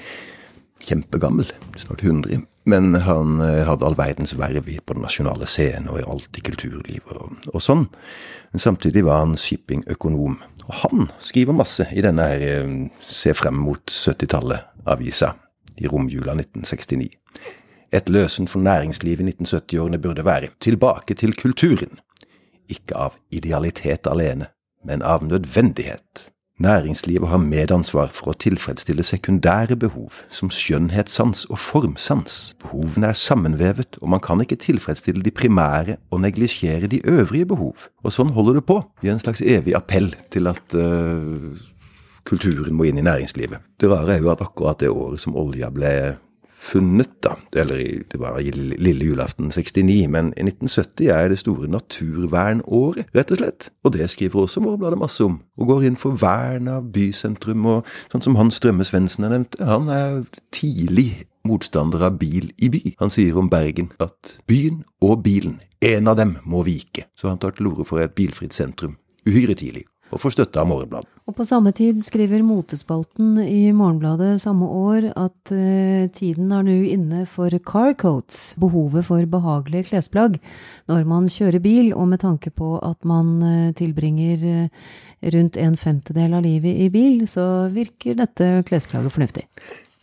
Kjempegammel, 0.85 1.51
snart 1.77 2.03
100. 2.03 2.43
Men 2.65 2.95
han 2.95 3.41
eh, 3.41 3.65
hadde 3.67 3.87
all 3.87 3.97
verdens 3.99 4.35
verv 4.39 4.69
på 4.69 4.95
den 4.95 5.03
nasjonale 5.03 5.49
scenen 5.49 5.89
og 5.91 6.01
i 6.01 6.07
alt 6.07 6.39
i 6.39 6.45
kulturlivet 6.45 7.17
og, 7.17 7.35
og 7.53 7.65
sånn. 7.65 7.87
Men 8.53 8.63
samtidig 8.63 9.05
var 9.07 9.25
han 9.25 9.37
shippingøkonom. 9.41 10.39
Og 10.69 10.75
han 10.85 11.09
skriver 11.25 11.57
masse 11.57 11.89
i 11.97 12.05
denne 12.05 12.29
her 12.31 12.45
eh, 12.45 12.73
Se 13.03 13.35
frem 13.35 13.59
mot 13.59 13.83
70-tallet-avisa 13.91 15.33
i 15.79 15.91
romjula 15.91 16.37
1969. 16.39 17.11
Et 17.93 18.09
løsen 18.13 18.49
for 18.49 18.61
næringslivet 18.61 19.25
i 19.25 19.33
1970-årene 19.33 20.01
burde 20.03 20.25
være 20.25 20.53
tilbake 20.61 21.17
til 21.17 21.35
kulturen. 21.37 21.99
Ikke 22.69 22.99
av 23.09 23.17
idealitet 23.33 24.07
alene, 24.07 24.51
men 24.85 25.03
av 25.03 25.25
nødvendighet. 25.25 26.29
Næringslivet 26.59 27.29
har 27.31 27.39
medansvar 27.39 28.09
for 28.11 28.33
å 28.33 28.39
tilfredsstille 28.43 29.05
sekundære 29.07 29.77
behov, 29.79 30.17
som 30.35 30.51
skjønnhetssans 30.51 31.45
og 31.53 31.61
formsans. 31.63 32.57
Behovene 32.59 33.13
er 33.13 33.19
sammenvevet, 33.19 34.01
og 34.03 34.11
man 34.11 34.23
kan 34.25 34.43
ikke 34.43 34.59
tilfredsstille 34.65 35.23
de 35.23 35.31
primære 35.31 36.01
og 36.11 36.25
neglisjere 36.27 36.91
de 36.91 36.99
øvrige 37.07 37.47
behov. 37.55 37.87
Og 38.03 38.17
sånn 38.17 38.35
holder 38.35 38.59
det 38.59 38.65
på, 38.67 38.81
i 39.07 39.13
en 39.13 39.23
slags 39.23 39.45
evig 39.47 39.77
appell 39.79 40.11
til 40.35 40.51
at 40.51 40.75
uh, 40.75 41.55
kulturen 42.27 42.75
må 42.75 42.91
inn 42.91 42.99
i 42.99 43.07
næringslivet. 43.07 43.63
Det 43.79 43.93
rare 43.93 44.17
er 44.17 44.27
jo 44.27 44.35
at 44.35 44.43
akkurat 44.43 44.83
det 44.83 44.91
året 44.91 45.23
som 45.23 45.39
olja 45.39 45.71
ble 45.71 45.93
funnet, 46.59 47.11
da, 47.25 47.37
eller 47.61 47.81
det 48.11 48.19
var 48.21 48.41
lille 48.43 49.07
julaften 49.07 49.53
69, 49.55 50.09
men 50.11 50.33
i 50.37 50.45
1970 50.47 51.11
er 51.15 51.31
det 51.33 51.39
store 51.41 51.71
naturvernåret, 51.71 53.09
rett 53.17 53.33
og 53.33 53.41
slett. 53.41 53.71
Og 53.87 53.95
det 53.95 54.11
skriver 54.11 54.43
også 54.43 54.63
Morgenbladet 54.65 54.99
masse 55.01 55.25
om, 55.25 55.41
og 55.59 55.73
går 55.73 55.89
inn 55.89 55.99
for 56.01 56.19
vern 56.19 56.69
av 56.73 56.91
bysentrum, 56.95 57.67
og 57.67 57.89
sånn 58.13 58.27
som 58.27 58.39
Hans 58.41 58.59
Strømme 58.59 58.87
Svendsen 58.87 59.27
har 59.27 59.35
nevnt, 59.37 59.59
han 59.63 59.91
er 59.93 60.23
tidlig 60.55 61.25
motstander 61.49 62.03
av 62.05 62.19
bil 62.21 62.51
i 62.59 62.71
by. 62.73 62.83
Han 63.01 63.13
sier 63.15 63.39
om 63.39 63.51
Bergen 63.51 63.93
at 64.03 64.39
byen 64.51 64.83
og 65.05 65.23
bilen, 65.25 65.61
en 65.81 66.11
av 66.11 66.19
dem 66.19 66.37
må 66.45 66.65
vike, 66.67 67.07
så 67.17 67.31
han 67.31 67.39
tar 67.39 67.55
til 67.57 67.71
orde 67.71 67.87
for 67.89 68.03
et 68.03 68.17
bilfritt 68.19 68.57
sentrum 68.57 68.99
uhyre 69.29 69.55
tidlig 69.59 69.87
og 70.09 70.23
får 70.23 70.39
støtte 70.39 70.61
av 70.61 70.69
Morgenbladet. 70.71 71.11
Og 71.29 71.35
på 71.37 71.45
samme 71.45 71.75
tid 71.77 71.99
skriver 72.01 72.41
Motespalten 72.41 73.35
i 73.43 73.69
Morgenbladet 73.77 74.39
samme 74.41 74.65
år 74.65 75.11
at 75.13 75.51
uh, 75.53 76.07
tiden 76.09 76.55
er 76.57 76.65
nå 76.65 76.77
inne 76.89 77.27
for 77.29 77.53
carcoats, 77.69 78.55
behovet 78.57 79.05
for 79.05 79.29
behagelige 79.29 79.91
klesplagg, 79.91 80.39
når 80.89 81.05
man 81.11 81.29
kjører 81.29 81.61
bil, 81.61 81.93
og 81.93 82.09
med 82.15 82.23
tanke 82.25 82.49
på 82.49 82.79
at 82.81 83.05
man 83.05 83.35
uh, 83.45 83.75
tilbringer 83.77 84.47
uh, 84.49 84.89
rundt 85.37 85.61
en 85.61 85.77
femtedel 85.77 86.39
av 86.39 86.47
livet 86.49 86.81
i 86.87 86.89
bil, 86.97 87.21
så 87.29 87.69
virker 87.77 88.17
dette 88.17 88.49
klesplagget 88.65 89.13
fornuftig. 89.13 89.45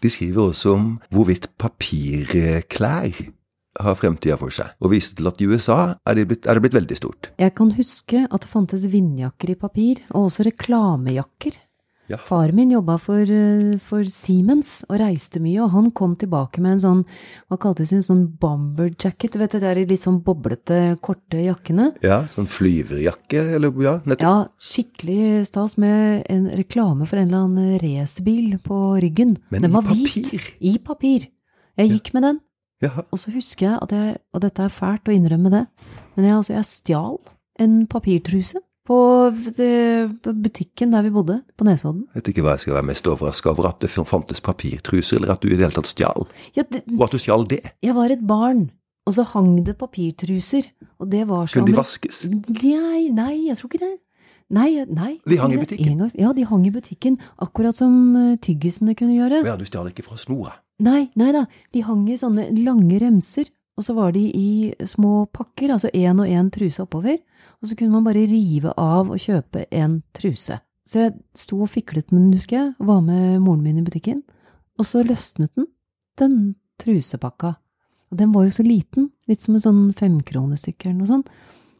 De 0.05 0.13
skriver 0.13 0.51
også 0.51 0.75
om 0.77 0.87
hvorvidt 1.09 1.49
papirklær 1.57 3.09
har 3.81 3.99
fremtida 3.99 4.37
for 4.39 4.53
seg, 4.53 4.73
og 4.79 4.93
viste 4.93 5.17
til 5.19 5.29
at 5.29 5.41
i 5.41 5.49
USA 5.49 5.79
er 6.07 6.17
det, 6.17 6.27
blitt, 6.29 6.47
er 6.47 6.57
det 6.57 6.65
blitt 6.65 6.77
veldig 6.77 6.97
stort. 6.99 7.31
Jeg 7.41 7.55
kan 7.57 7.73
huske 7.75 8.25
at 8.25 8.45
det 8.45 8.51
fantes 8.51 8.87
vindjakker 8.91 9.51
i 9.51 9.59
papir, 9.59 10.03
og 10.13 10.29
også 10.29 10.47
reklamejakker. 10.49 11.59
Ja. 12.07 12.19
Far 12.21 12.51
min 12.53 12.69
jobba 12.69 12.99
for, 13.01 13.21
eh, 13.21 13.77
for, 13.81 14.05
Siemens 14.05 14.83
og 14.85 14.99
reiste 15.01 15.39
mye, 15.41 15.57
og 15.63 15.71
han 15.73 15.87
kom 15.91 16.13
tilbake 16.15 16.61
med 16.61 16.75
en 16.75 16.83
sånn, 16.83 17.01
hva 17.49 17.57
kaltes 17.57 17.89
det, 17.89 17.97
en 17.97 18.05
sånn 18.05 18.25
bomber 18.37 18.91
jacket, 18.93 19.33
du 19.33 19.39
vet 19.41 19.55
det 19.57 19.63
der 19.63 19.81
litt 19.81 20.03
sånn 20.03 20.21
boblete, 20.23 20.99
korte 21.01 21.41
jakkene? 21.41 21.95
Ja, 22.05 22.21
sånn 22.29 22.45
flyverjakke, 22.45 23.55
eller 23.57 23.73
ja, 23.81 23.97
nettopp. 24.05 24.21
Ja, 24.21 24.35
skikkelig 24.61 25.47
stas 25.49 25.79
med 25.81 26.27
en 26.29 26.45
reklame 26.53 27.09
for 27.09 27.17
en 27.17 27.31
eller 27.31 27.47
annen 27.49 27.79
racerbil 27.81 28.59
på 28.61 29.01
ryggen. 29.01 29.39
Men 29.49 29.65
den 29.65 29.73
i 29.73 29.73
var 29.73 29.89
papir? 29.89 30.29
Hvit. 30.29 30.51
I 30.61 30.77
papir. 30.77 31.29
Jeg 31.75 31.89
gikk 31.89 32.13
ja. 32.13 32.19
med 32.19 32.29
den. 32.29 32.43
Jaha. 32.83 33.05
Og 33.11 33.19
så 33.21 33.31
husker 33.31 33.69
jeg 33.69 33.79
at 33.81 33.95
jeg, 33.95 34.17
og 34.35 34.43
dette 34.43 34.65
er 34.65 34.73
fælt 34.73 35.07
å 35.07 35.15
innrømme 35.15 35.51
det, 35.53 35.65
men 36.15 36.27
jeg, 36.27 36.35
altså, 36.35 36.55
jeg 36.57 36.69
stjal 36.69 37.19
en 37.63 37.83
papirtruse 37.87 38.59
på 38.85 38.97
butikken 40.45 40.91
der 40.93 41.05
vi 41.07 41.11
bodde, 41.15 41.39
på 41.57 41.65
Nesodden. 41.65 42.03
Jeg 42.13 42.21
vet 42.21 42.31
ikke 42.33 42.45
hva 42.45 42.53
jeg 42.53 42.65
skal 42.65 42.77
være 42.77 42.89
mest 42.91 43.07
overraska 43.09 43.53
over, 43.55 43.69
at 43.71 43.81
det 43.81 43.89
fantes 43.89 44.43
papirtruser, 44.45 45.17
eller 45.17 45.33
at 45.33 45.41
du 45.41 45.49
i 45.49 45.55
det 45.55 45.65
hele 45.65 45.77
tatt 45.79 45.89
stjal. 45.89 46.27
Ja, 46.57 46.65
det, 46.69 46.83
og 46.93 47.07
at 47.07 47.15
du 47.15 47.21
stjal 47.21 47.47
det. 47.49 47.63
Jeg 47.85 47.95
var 47.97 48.13
et 48.13 48.21
barn, 48.27 48.67
og 49.07 49.15
så 49.17 49.25
hang 49.31 49.55
det 49.65 49.77
papirtruser, 49.79 50.69
og 50.99 51.09
det 51.09 51.23
var 51.31 51.49
sånn 51.49 51.63
Kunne 51.63 51.73
de 51.73 51.79
vaskes? 51.79 52.25
Nei, 52.29 53.07
nei, 53.15 53.47
jeg 53.47 53.57
tror 53.57 53.71
ikke 53.71 53.81
det. 53.87 53.95
Nei, 54.53 54.69
nei. 54.85 55.15
De 55.25 55.39
hang 55.41 55.55
i 55.55 55.57
butikken? 55.63 56.05
Ja, 56.21 56.29
de 56.37 56.45
hang 56.45 56.67
i 56.69 56.73
butikken, 56.75 57.17
akkurat 57.41 57.73
som 57.79 57.95
eh, 58.19 58.35
tyggisene 58.37 58.93
kunne 58.93 59.17
gjøre. 59.17 59.41
Ja, 59.47 59.57
du 59.57 59.65
stjal 59.65 59.89
ikke 59.89 60.05
fra 60.05 60.19
snora? 60.21 60.53
Nei, 60.83 61.05
nei 61.15 61.31
da, 61.31 61.45
de 61.71 61.83
hang 61.87 62.03
i 62.11 62.17
sånne 62.19 62.49
lange 62.59 62.99
remser, 62.99 63.47
og 63.75 63.85
så 63.87 63.95
var 63.95 64.11
de 64.15 64.23
i 64.27 64.73
små 64.87 65.25
pakker, 65.31 65.71
altså 65.71 65.91
én 65.95 66.19
og 66.19 66.27
én 66.31 66.49
truse 66.51 66.83
oppover, 66.83 67.19
og 67.61 67.69
så 67.69 67.77
kunne 67.79 67.95
man 67.95 68.05
bare 68.07 68.25
rive 68.27 68.73
av 68.79 69.11
og 69.11 69.21
kjøpe 69.21 69.65
en 69.71 70.01
truse. 70.15 70.59
Så 70.85 71.01
jeg 71.01 71.15
sto 71.37 71.61
og 71.63 71.71
fiklet 71.71 72.11
med 72.11 72.21
den, 72.21 72.33
husker 72.37 72.59
jeg, 72.59 72.73
og 72.79 72.89
var 72.91 73.01
med 73.05 73.39
moren 73.43 73.63
min 73.63 73.79
i 73.79 73.85
butikken, 73.85 74.21
og 74.79 74.87
så 74.87 75.03
løsnet 75.07 75.53
den, 75.55 75.69
den 76.19 76.35
trusepakka. 76.81 77.55
Og 78.11 78.19
den 78.19 78.35
var 78.35 78.45
jo 78.45 78.53
så 78.57 78.65
liten, 78.67 79.09
litt 79.29 79.41
som 79.43 79.55
en 79.55 79.63
sånn 79.63 79.81
femkronestykke 79.97 80.91
eller 80.91 80.99
noe 81.01 81.11
sånt, 81.11 81.31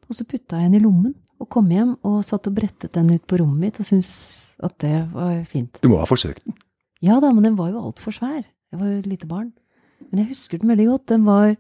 og 0.06 0.18
så 0.18 0.25
putta 0.30 0.62
jeg 0.62 0.72
den 0.72 0.80
i 0.80 0.84
lommen, 0.84 1.14
og 1.42 1.52
kom 1.52 1.68
hjem 1.72 1.98
og 2.08 2.22
satt 2.24 2.48
og 2.48 2.56
brettet 2.56 2.96
den 2.96 3.12
ut 3.12 3.25
på 3.28 3.40
rommet 3.42 3.68
mitt 3.68 3.80
og 3.84 3.88
syntes 3.88 4.56
at 4.64 4.78
det 4.80 4.98
var 5.12 5.42
fint. 5.50 5.82
Du 5.84 5.90
må 5.92 6.00
ha 6.00 6.08
forsøkt 6.08 6.46
den? 6.46 6.56
Ja 7.04 7.20
da, 7.22 7.34
men 7.36 7.44
den 7.44 7.58
var 7.60 7.74
jo 7.74 7.84
altfor 7.84 8.16
svær. 8.16 8.46
Jeg 8.75 8.82
var 8.82 8.89
jo 8.91 9.00
et 9.00 9.08
lite 9.08 9.27
barn. 9.29 9.53
Men 10.12 10.20
jeg 10.20 10.34
husker 10.34 10.60
den 10.60 10.67
veldig 10.74 10.86
godt. 10.89 11.03
Den 11.08 11.22
var 11.24 11.53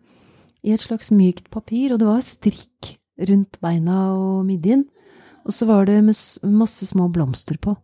i 0.65 0.73
et 0.75 0.81
slags 0.83 1.13
mykt 1.15 1.45
papir, 1.47 1.93
og 1.93 2.01
det 2.01 2.09
var 2.09 2.25
strikk 2.25 2.89
rundt 3.29 3.55
beina 3.63 3.99
og 4.17 4.41
midjen. 4.43 4.83
Og 5.47 5.55
så 5.55 5.67
var 5.69 5.87
det 5.87 6.01
masse 6.03 6.89
små 6.89 7.07
blomster 7.07 7.55
på. 7.61 7.77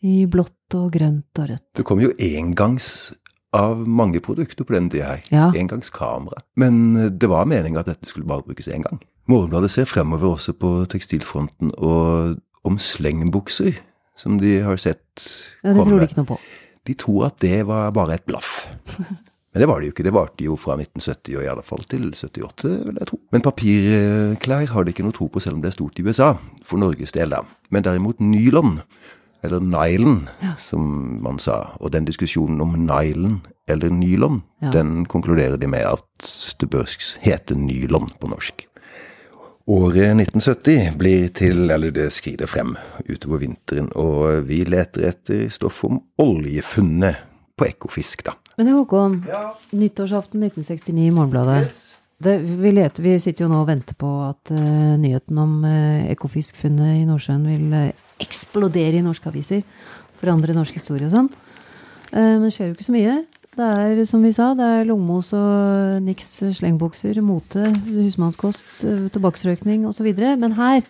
I 0.00 0.24
blått 0.32 0.78
og 0.78 0.96
grønt 0.96 1.42
og 1.42 1.50
rødt. 1.50 1.66
Det 1.76 1.84
kom 1.84 2.00
jo 2.00 2.14
engangs 2.16 3.12
av 3.52 3.84
mange 3.84 4.24
produkter 4.24 4.64
på 4.64 4.78
den 4.78 4.88
tida 4.88 5.12
her. 5.12 5.28
Ja. 5.28 5.50
Engangskamera. 5.52 6.40
Men 6.56 6.96
det 7.20 7.28
var 7.28 7.44
meninga 7.44 7.84
at 7.84 7.92
dette 7.92 8.08
skulle 8.08 8.28
bare 8.28 8.48
brukes 8.48 8.72
én 8.72 8.86
gang. 8.88 9.02
Morgenbladet 9.28 9.74
ser 9.76 9.84
fremover 9.84 10.38
også 10.38 10.56
på 10.56 10.72
tekstilfronten 10.88 11.76
og 11.76 12.40
om 12.64 12.80
slengbukser, 12.80 13.76
som 14.16 14.40
de 14.40 14.62
har 14.64 14.80
sett 14.80 15.04
komme. 15.20 15.68
Ja, 15.68 15.76
det 15.76 15.84
tror 15.84 15.98
de 16.00 16.08
ikke 16.08 16.22
noe 16.22 16.32
på. 16.32 16.44
De 16.86 16.94
tror 17.00 17.26
at 17.30 17.38
det 17.40 17.62
var 17.66 17.90
bare 17.96 18.14
et 18.18 18.26
blaff. 18.28 18.66
Men 19.54 19.62
det 19.62 19.68
var 19.70 19.78
det 19.80 19.86
jo 19.86 19.92
ikke. 19.94 20.04
Det 20.04 20.12
varte 20.16 20.44
jo 20.44 20.56
fra 20.58 20.74
1970 20.74 21.36
og 21.38 21.44
i 21.44 21.50
alle 21.52 21.62
fall 21.62 21.84
til 21.86 22.08
78, 22.10 22.70
vil 22.88 22.96
jeg 22.98 23.06
tro. 23.06 23.18
Men 23.30 23.44
papirklær 23.46 24.66
har 24.72 24.84
de 24.86 24.90
ikke 24.94 25.04
noe 25.06 25.14
tro 25.14 25.28
på, 25.30 25.40
selv 25.42 25.54
om 25.58 25.62
det 25.62 25.70
er 25.70 25.76
stort 25.76 26.00
i 26.00 26.04
USA. 26.06 26.32
For 26.66 26.80
Norges 26.82 27.14
del, 27.14 27.30
da. 27.30 27.38
Men 27.70 27.84
derimot 27.86 28.18
nylon, 28.18 28.80
eller 29.46 29.62
nylon, 29.62 30.24
Ja. 30.42 30.56
som 30.58 31.20
man 31.22 31.38
sa. 31.38 31.76
Og 31.80 31.92
den 31.94 32.04
diskusjonen 32.08 32.60
om 32.60 32.74
nylon 32.82 33.42
eller 33.68 33.90
nylon, 33.94 34.42
Ja. 34.60 34.70
den 34.74 35.06
konkluderer 35.06 35.56
de 35.56 35.68
med 35.70 35.86
at 35.86 36.56
det 36.60 36.70
bør 36.70 36.90
hete 37.22 37.54
nylon 37.54 38.08
på 38.20 38.28
norsk. 38.34 38.66
Året 39.66 40.12
1970 40.12 40.90
blir 41.00 41.30
til, 41.32 41.70
eller 41.72 41.88
det 41.94 42.10
skrider 42.12 42.48
frem 42.50 42.74
utover 43.08 43.40
vinteren, 43.40 43.86
og 43.96 44.44
vi 44.44 44.58
leter 44.68 45.06
etter 45.08 45.46
stoff 45.48 45.78
om 45.88 46.02
oljefunnet 46.20 47.22
på 47.56 47.70
Ekofisk, 47.70 48.26
da. 48.26 48.34
Men 48.58 48.68
Håkon, 48.74 49.16
nyttårsaften 49.72 50.44
1969 50.44 51.06
i 51.06 51.14
Morgenbladet. 51.16 51.72
Det, 52.20 52.36
vi, 52.44 52.74
leter, 52.76 53.06
vi 53.06 53.14
sitter 53.18 53.46
jo 53.46 53.50
nå 53.54 53.62
og 53.62 53.70
venter 53.70 53.96
på 53.96 54.10
at 54.26 54.52
uh, 54.52 54.98
nyheten 55.00 55.40
om 55.40 55.56
uh, 55.64 56.04
Ekofisk-funnet 56.12 57.00
i 57.00 57.08
Nordsjøen 57.08 57.48
vil 57.48 57.72
uh, 57.72 58.12
eksplodere 58.20 59.00
i 59.00 59.04
norske 59.06 59.32
aviser. 59.32 59.64
Forandre 60.20 60.52
norsk 60.56 60.76
historie 60.76 61.08
og 61.08 61.16
sånn. 61.16 61.32
Men 62.14 62.44
det 62.44 62.52
skjer 62.54 62.68
jo 62.68 62.76
ikke 62.76 62.86
så 62.86 62.92
mye. 62.94 63.14
Det 63.54 63.62
er 63.62 64.00
som 64.08 64.22
vi 64.24 64.32
sa, 64.34 64.48
det 64.58 64.66
er 64.66 64.86
lommos 64.88 65.28
og 65.36 66.02
niks 66.02 66.32
slengbukser, 66.58 67.20
mote, 67.22 67.68
husmannskost, 67.86 68.70
eh, 68.82 69.04
tobakksrøykning 69.14 69.84
osv. 69.86 70.08
Men 70.42 70.56
her 70.58 70.82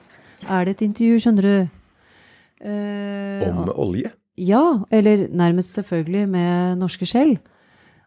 er 0.48 0.64
det 0.64 0.76
et 0.78 0.84
intervju, 0.88 1.18
skjønner 1.20 1.42
du. 1.44 1.68
Eh, 2.64 3.48
Om 3.50 3.68
olje. 3.76 4.12
ja, 4.38 4.80
eller 4.90 5.28
nærmest 5.28 5.74
selvfølgelig 5.76 6.28
med 6.28 6.78
Norske 6.80 7.04
Skjell. 7.06 7.36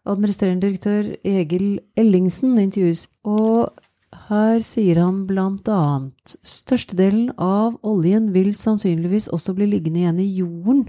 Administrerende 0.07 0.65
direktør 0.65 1.15
Egil 1.23 1.79
Ellingsen 1.95 2.57
intervjues. 2.57 3.07
Og 3.25 3.69
Her 4.29 4.59
sier 4.63 4.95
han 5.03 5.25
blant 5.27 5.67
annet 5.67 6.37
størstedelen 6.41 7.33
av 7.37 7.75
oljen 7.83 8.31
vil 8.33 8.53
sannsynligvis 8.55 9.27
også 9.35 9.53
bli 9.53 9.67
liggende 9.67 9.99
igjen 9.99 10.19
i 10.23 10.27
jorden, 10.39 10.87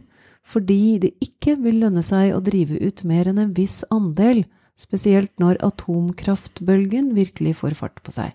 fordi 0.49 0.99
det 1.03 1.11
ikke 1.25 1.59
vil 1.61 1.83
lønne 1.83 2.03
seg 2.05 2.33
å 2.33 2.41
drive 2.45 2.79
ut 2.81 3.03
mer 3.09 3.29
enn 3.29 3.41
en 3.43 3.53
viss 3.57 3.83
andel, 3.93 4.45
spesielt 4.79 5.33
når 5.43 5.59
atomkraftbølgen 5.67 7.13
virkelig 7.17 7.57
får 7.61 7.77
fart 7.77 8.01
på 8.07 8.15
seg. 8.15 8.33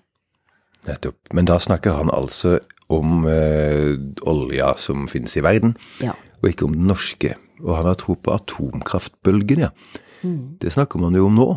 Nettopp. 0.85 1.17
Men 1.33 1.47
da 1.47 1.57
snakker 1.63 1.95
han 1.97 2.11
altså 2.13 2.57
om 2.93 3.23
eh, 3.25 3.95
olja 4.29 4.73
som 4.77 5.07
finnes 5.09 5.33
i 5.39 5.43
verden, 5.45 5.75
Ja. 6.03 6.13
og 6.43 6.49
ikke 6.51 6.67
om 6.67 6.75
den 6.75 6.89
norske. 6.91 7.33
Og 7.63 7.77
han 7.77 7.87
har 7.87 7.95
tro 7.95 8.15
på 8.19 8.33
atomkraftbølgen, 8.35 9.63
ja. 9.63 9.69
Det 10.23 10.71
snakker 10.71 10.99
man 11.03 11.15
jo 11.17 11.25
om 11.27 11.35
nå. 11.35 11.47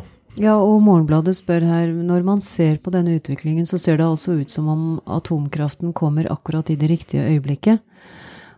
Ja, 0.43 0.57
og 0.59 0.83
Morgenbladet 0.83 1.37
spør 1.39 1.65
her, 1.65 1.87
når 1.95 2.25
man 2.27 2.41
ser 2.45 2.77
på 2.83 2.91
denne 2.93 3.15
utviklingen, 3.17 3.65
så 3.67 3.79
ser 3.81 3.97
det 4.01 4.05
altså 4.07 4.35
ut 4.41 4.51
som 4.53 4.67
om 4.69 4.83
atomkraften 5.07 5.95
kommer 5.97 6.27
akkurat 6.33 6.69
i 6.71 6.77
det 6.77 6.91
riktige 6.91 7.25
øyeblikket. 7.31 7.81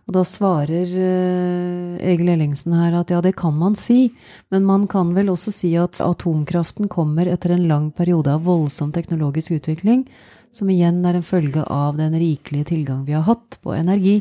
Og 0.09 0.15
da 0.15 0.23
svarer 0.25 0.89
eh, 0.89 1.97
Egil 2.01 2.31
Ellingsen 2.33 2.73
her 2.73 2.95
at 2.97 3.11
ja, 3.13 3.19
det 3.21 3.35
kan 3.37 3.53
man 3.53 3.75
si, 3.77 4.07
men 4.49 4.65
man 4.65 4.87
kan 4.89 5.11
vel 5.13 5.29
også 5.29 5.53
si 5.53 5.69
at 5.77 6.01
atomkraften 6.01 6.89
kommer 6.89 7.29
etter 7.29 7.53
en 7.53 7.67
lang 7.69 7.91
periode 7.93 8.33
av 8.33 8.47
voldsom 8.47 8.89
teknologisk 8.95 9.53
utvikling, 9.59 10.07
som 10.49 10.71
igjen 10.73 11.03
er 11.05 11.19
en 11.19 11.27
følge 11.27 11.61
av 11.61 12.01
den 12.01 12.17
rikelige 12.17 12.71
tilgang 12.71 13.05
vi 13.05 13.13
har 13.13 13.27
hatt 13.29 13.59
på 13.61 13.77
energi 13.77 14.17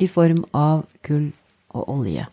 i 0.00 0.08
form 0.08 0.40
av 0.56 0.86
kull 1.04 1.28
og 1.76 1.92
olje. 1.98 2.24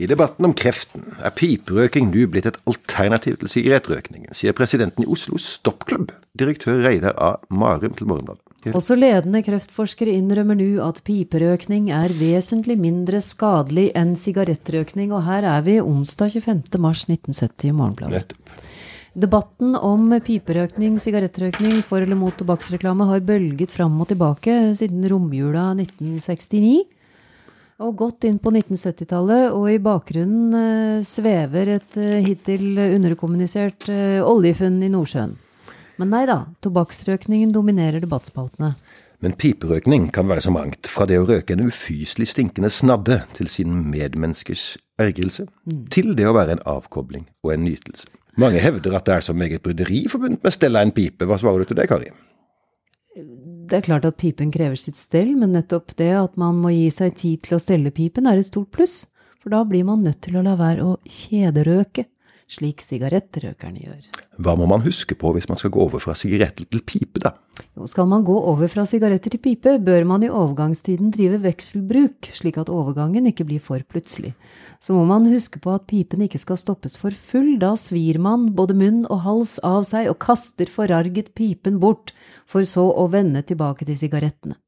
I 0.00 0.08
debatten 0.08 0.48
om 0.48 0.56
kreften 0.56 1.10
er 1.20 1.36
piperøking 1.36 2.08
nå 2.08 2.24
blitt 2.32 2.48
et 2.48 2.56
alternativ 2.64 3.36
til 3.42 3.52
sigarettrøkningen, 3.52 4.32
sier 4.32 4.56
presidenten 4.56 5.04
i 5.04 5.12
Oslo 5.12 5.36
Stoppklubb, 5.36 6.08
direktør 6.40 6.80
Reidar 6.86 7.20
A. 7.20 7.34
Marum 7.52 7.92
til 8.00 8.08
Morgenbladet. 8.08 8.49
Også 8.68 8.92
ledende 8.98 9.40
kreftforskere 9.40 10.12
innrømmer 10.18 10.58
nå 10.58 10.68
at 10.84 11.00
piperøkning 11.06 11.88
er 11.96 12.12
vesentlig 12.12 12.76
mindre 12.76 13.22
skadelig 13.24 13.88
enn 13.96 14.12
sigarettrøkning, 14.20 15.14
og 15.16 15.24
her 15.24 15.46
er 15.48 15.64
vi 15.64 15.78
onsdag 15.80 16.36
25. 16.36 16.76
mars 16.82 17.06
1970 17.08 17.70
i 17.70 17.74
Morgenbladet. 17.78 18.36
Debatten 19.16 19.72
om 19.74 20.12
piperøkning, 20.22 21.00
sigarettrøkning 21.02 21.80
for 21.82 22.04
eller 22.04 22.18
mot 22.20 22.36
tobakksreklame 22.36 23.08
har 23.08 23.24
bølget 23.26 23.72
fram 23.72 23.96
og 24.04 24.12
tilbake 24.12 24.60
siden 24.78 25.08
romjula 25.10 25.70
1969. 25.74 26.84
Og 27.80 27.94
godt 27.96 28.26
inn 28.28 28.36
på 28.38 28.52
1970-tallet, 28.52 29.54
og 29.56 29.70
i 29.72 29.80
bakgrunnen 29.80 30.52
eh, 30.52 31.04
svever 31.08 31.78
et 31.78 31.96
eh, 31.96 32.18
hittil 32.26 32.76
underkommunisert 32.76 33.88
eh, 33.88 34.18
oljefunn 34.20 34.82
i 34.84 34.90
Nordsjøen. 34.92 35.32
Men 36.00 36.12
nei 36.14 36.24
da, 36.28 36.46
tobakksrøkningen 36.64 37.52
dominerer 37.52 38.00
debattspaltene. 38.00 38.72
Men 39.20 39.34
piperøkning 39.36 40.06
kan 40.16 40.30
være 40.30 40.46
så 40.46 40.52
mangt, 40.54 40.88
fra 40.88 41.04
det 41.08 41.18
å 41.20 41.26
røke 41.28 41.52
en 41.52 41.66
ufyselig 41.66 42.30
stinkende 42.30 42.70
snadde 42.72 43.18
til 43.36 43.50
sin 43.52 43.74
medmenneskers 43.92 44.78
ergrelse, 45.00 45.44
til 45.92 46.14
det 46.16 46.24
å 46.24 46.32
være 46.36 46.56
en 46.56 46.64
avkobling 46.72 47.26
og 47.44 47.52
en 47.52 47.66
nytelse. 47.66 48.08
Mange 48.40 48.62
hevder 48.64 48.96
at 48.96 49.04
det 49.04 49.18
er 49.18 49.26
så 49.26 49.34
meget 49.36 49.60
bryderi 49.60 50.06
forbundet 50.08 50.40
med 50.46 50.54
stella 50.54 50.80
en 50.80 50.94
pipe. 50.96 51.26
Hva 51.28 51.36
svarer 51.40 51.60
du 51.60 51.68
til 51.68 51.80
det, 51.82 51.88
Kari? 51.90 52.08
Det 53.70 53.76
er 53.76 53.84
klart 53.84 54.06
at 54.08 54.16
pipen 54.22 54.52
krever 54.54 54.78
sitt 54.80 54.96
stell, 54.96 55.34
men 55.36 55.52
nettopp 55.52 55.92
det 55.98 56.12
at 56.16 56.38
man 56.40 56.56
må 56.62 56.72
gi 56.72 56.88
seg 56.94 57.12
tid 57.18 57.44
til 57.44 57.58
å 57.58 57.60
stelle 57.60 57.92
pipen, 57.92 58.24
er 58.30 58.40
et 58.40 58.48
stort 58.48 58.70
pluss. 58.72 59.02
For 59.42 59.52
da 59.52 59.60
blir 59.68 59.84
man 59.88 60.04
nødt 60.06 60.22
til 60.24 60.38
å 60.38 60.44
la 60.46 60.56
være 60.56 60.86
å 60.86 60.96
kjederøke, 61.04 62.06
slik 62.50 62.82
sigarettrøkerne 62.82 63.84
gjør. 63.84 64.08
Hva 64.42 64.56
må 64.58 64.66
man 64.70 64.82
huske 64.84 65.14
på 65.18 65.30
hvis 65.36 65.48
man 65.50 65.58
skal 65.60 65.72
gå 65.74 65.82
over 65.84 66.02
fra 66.02 66.16
sigaretter 66.18 66.66
til 66.66 66.82
pipe, 66.82 67.22
da? 67.22 67.34
Jo, 67.76 67.86
skal 67.90 68.08
man 68.10 68.24
gå 68.26 68.34
over 68.34 68.70
fra 68.72 68.86
sigaretter 68.88 69.34
til 69.34 69.42
pipe, 69.42 69.76
bør 69.84 70.06
man 70.08 70.24
i 70.26 70.30
overgangstiden 70.30 71.12
drive 71.14 71.38
vekselbruk, 71.44 72.30
slik 72.34 72.58
at 72.60 72.72
overgangen 72.72 73.28
ikke 73.30 73.46
blir 73.48 73.62
for 73.62 73.84
plutselig. 73.86 74.32
Så 74.82 74.96
må 74.96 75.04
man 75.08 75.28
huske 75.30 75.60
på 75.62 75.74
at 75.74 75.86
pipen 75.90 76.24
ikke 76.26 76.40
skal 76.42 76.58
stoppes 76.60 76.96
for 76.98 77.14
full, 77.14 77.54
da 77.62 77.74
svir 77.78 78.18
man 78.22 78.50
både 78.58 78.76
munn 78.80 79.04
og 79.06 79.22
hals 79.26 79.58
av 79.66 79.84
seg 79.88 80.10
og 80.10 80.18
kaster 80.24 80.72
forarget 80.72 81.34
pipen 81.38 81.78
bort, 81.82 82.14
for 82.50 82.66
så 82.66 82.88
å 82.90 83.06
vende 83.12 83.44
tilbake 83.46 83.86
til 83.86 84.00
sigarettene. 84.00 84.58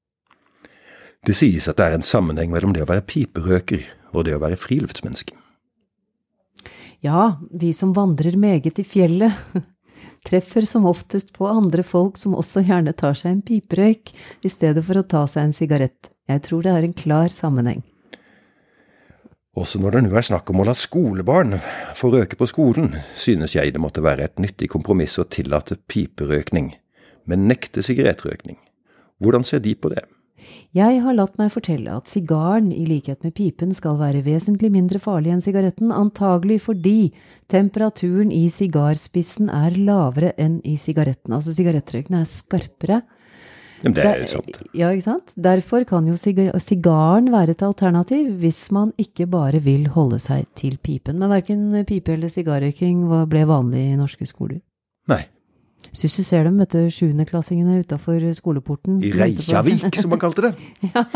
Det 1.22 1.36
sies 1.38 1.68
at 1.70 1.78
det 1.78 1.86
er 1.86 1.98
en 1.98 2.06
sammenheng 2.06 2.50
mellom 2.50 2.74
det 2.74 2.82
å 2.82 2.90
være 2.90 3.06
piperøker 3.06 3.84
og 4.12 4.26
det 4.26 4.34
å 4.34 4.42
være 4.42 4.58
friluftsmenneske. 4.58 5.41
Ja, 7.02 7.40
vi 7.50 7.72
som 7.74 7.90
vandrer 7.92 8.36
meget 8.38 8.78
i 8.78 8.84
fjellet, 8.86 9.34
treffer 10.28 10.62
som 10.62 10.86
oftest 10.86 11.32
på 11.34 11.48
andre 11.50 11.82
folk 11.82 12.18
som 12.20 12.36
også 12.38 12.62
gjerne 12.62 12.94
tar 12.94 13.18
seg 13.18 13.32
en 13.32 13.40
piperøyk 13.42 14.12
i 14.46 14.50
stedet 14.50 14.84
for 14.86 15.00
å 15.00 15.02
ta 15.02 15.24
seg 15.26 15.48
en 15.48 15.56
sigarett. 15.56 16.12
Jeg 16.30 16.44
tror 16.46 16.62
det 16.62 16.76
er 16.76 16.86
en 16.86 16.94
klar 16.94 17.34
sammenheng. 17.34 17.82
Også 19.58 19.82
når 19.82 19.98
det 19.98 20.04
nå 20.06 20.14
er 20.16 20.24
snakk 20.30 20.48
om 20.54 20.62
å 20.62 20.68
la 20.68 20.76
skolebarn 20.78 21.58
få 21.98 22.12
røyke 22.14 22.38
på 22.38 22.46
skolen, 22.48 22.94
synes 23.18 23.56
jeg 23.58 23.74
det 23.74 23.82
måtte 23.82 24.04
være 24.04 24.30
et 24.30 24.38
nyttig 24.40 24.70
kompromiss 24.72 25.18
å 25.18 25.26
tillate 25.26 25.76
piperøkning, 25.90 26.70
men 27.26 27.48
nekte 27.50 27.82
sigarettrøkning. 27.82 28.62
Hvordan 29.18 29.44
ser 29.44 29.60
de 29.66 29.74
på 29.74 29.90
det? 29.90 30.06
Jeg 30.76 31.00
har 31.04 31.16
latt 31.16 31.38
meg 31.40 31.52
fortelle 31.52 31.94
at 31.94 32.10
sigaren, 32.10 32.70
i 32.72 32.84
likhet 32.88 33.24
med 33.26 33.34
pipen, 33.36 33.74
skal 33.76 33.98
være 34.00 34.24
vesentlig 34.26 34.70
mindre 34.72 35.00
farlig 35.02 35.34
enn 35.34 35.42
sigaretten, 35.44 35.92
antagelig 35.94 36.62
fordi 36.66 37.12
temperaturen 37.52 38.32
i 38.32 38.46
sigarspissen 38.52 39.50
er 39.52 39.76
lavere 39.76 40.32
enn 40.40 40.60
i 40.64 40.78
sigaretten. 40.80 41.34
Altså 41.36 41.54
sigarettrøykene 41.56 42.22
er 42.22 42.30
skarpere. 42.30 43.02
Men 43.82 43.96
det 43.96 44.04
er 44.06 44.20
jo 44.22 44.30
sant. 44.30 44.58
Ja, 44.78 44.92
ikke 44.94 45.08
sant? 45.08 45.32
Derfor 45.34 45.84
kan 45.88 46.06
jo 46.06 46.14
sigaren 46.16 47.30
være 47.34 47.56
et 47.56 47.64
alternativ 47.66 48.28
hvis 48.42 48.64
man 48.74 48.92
ikke 49.00 49.26
bare 49.30 49.58
vil 49.64 49.88
holde 49.90 50.20
seg 50.22 50.46
til 50.58 50.78
pipen. 50.78 51.18
Men 51.18 51.32
verken 51.34 51.70
pipe 51.88 52.14
eller 52.14 52.30
sigarrøyking 52.30 53.04
ble 53.30 53.46
vanlig 53.50 53.88
i 53.90 53.98
norske 53.98 54.28
skoler. 54.28 54.62
Nei. 55.10 55.24
Så 55.92 56.06
hvis 56.06 56.16
du 56.16 56.24
ser 56.24 56.46
dem, 56.48 56.56
vet 56.56 56.72
du, 56.72 56.86
sjuendeklassingene 56.88 57.82
utafor 57.84 58.22
skoleporten 58.36 59.02
I 59.04 59.10
Reykjavik, 59.12 59.84
som 60.00 60.14
man 60.14 60.22
kalte 60.22 60.46
det. 60.48 60.54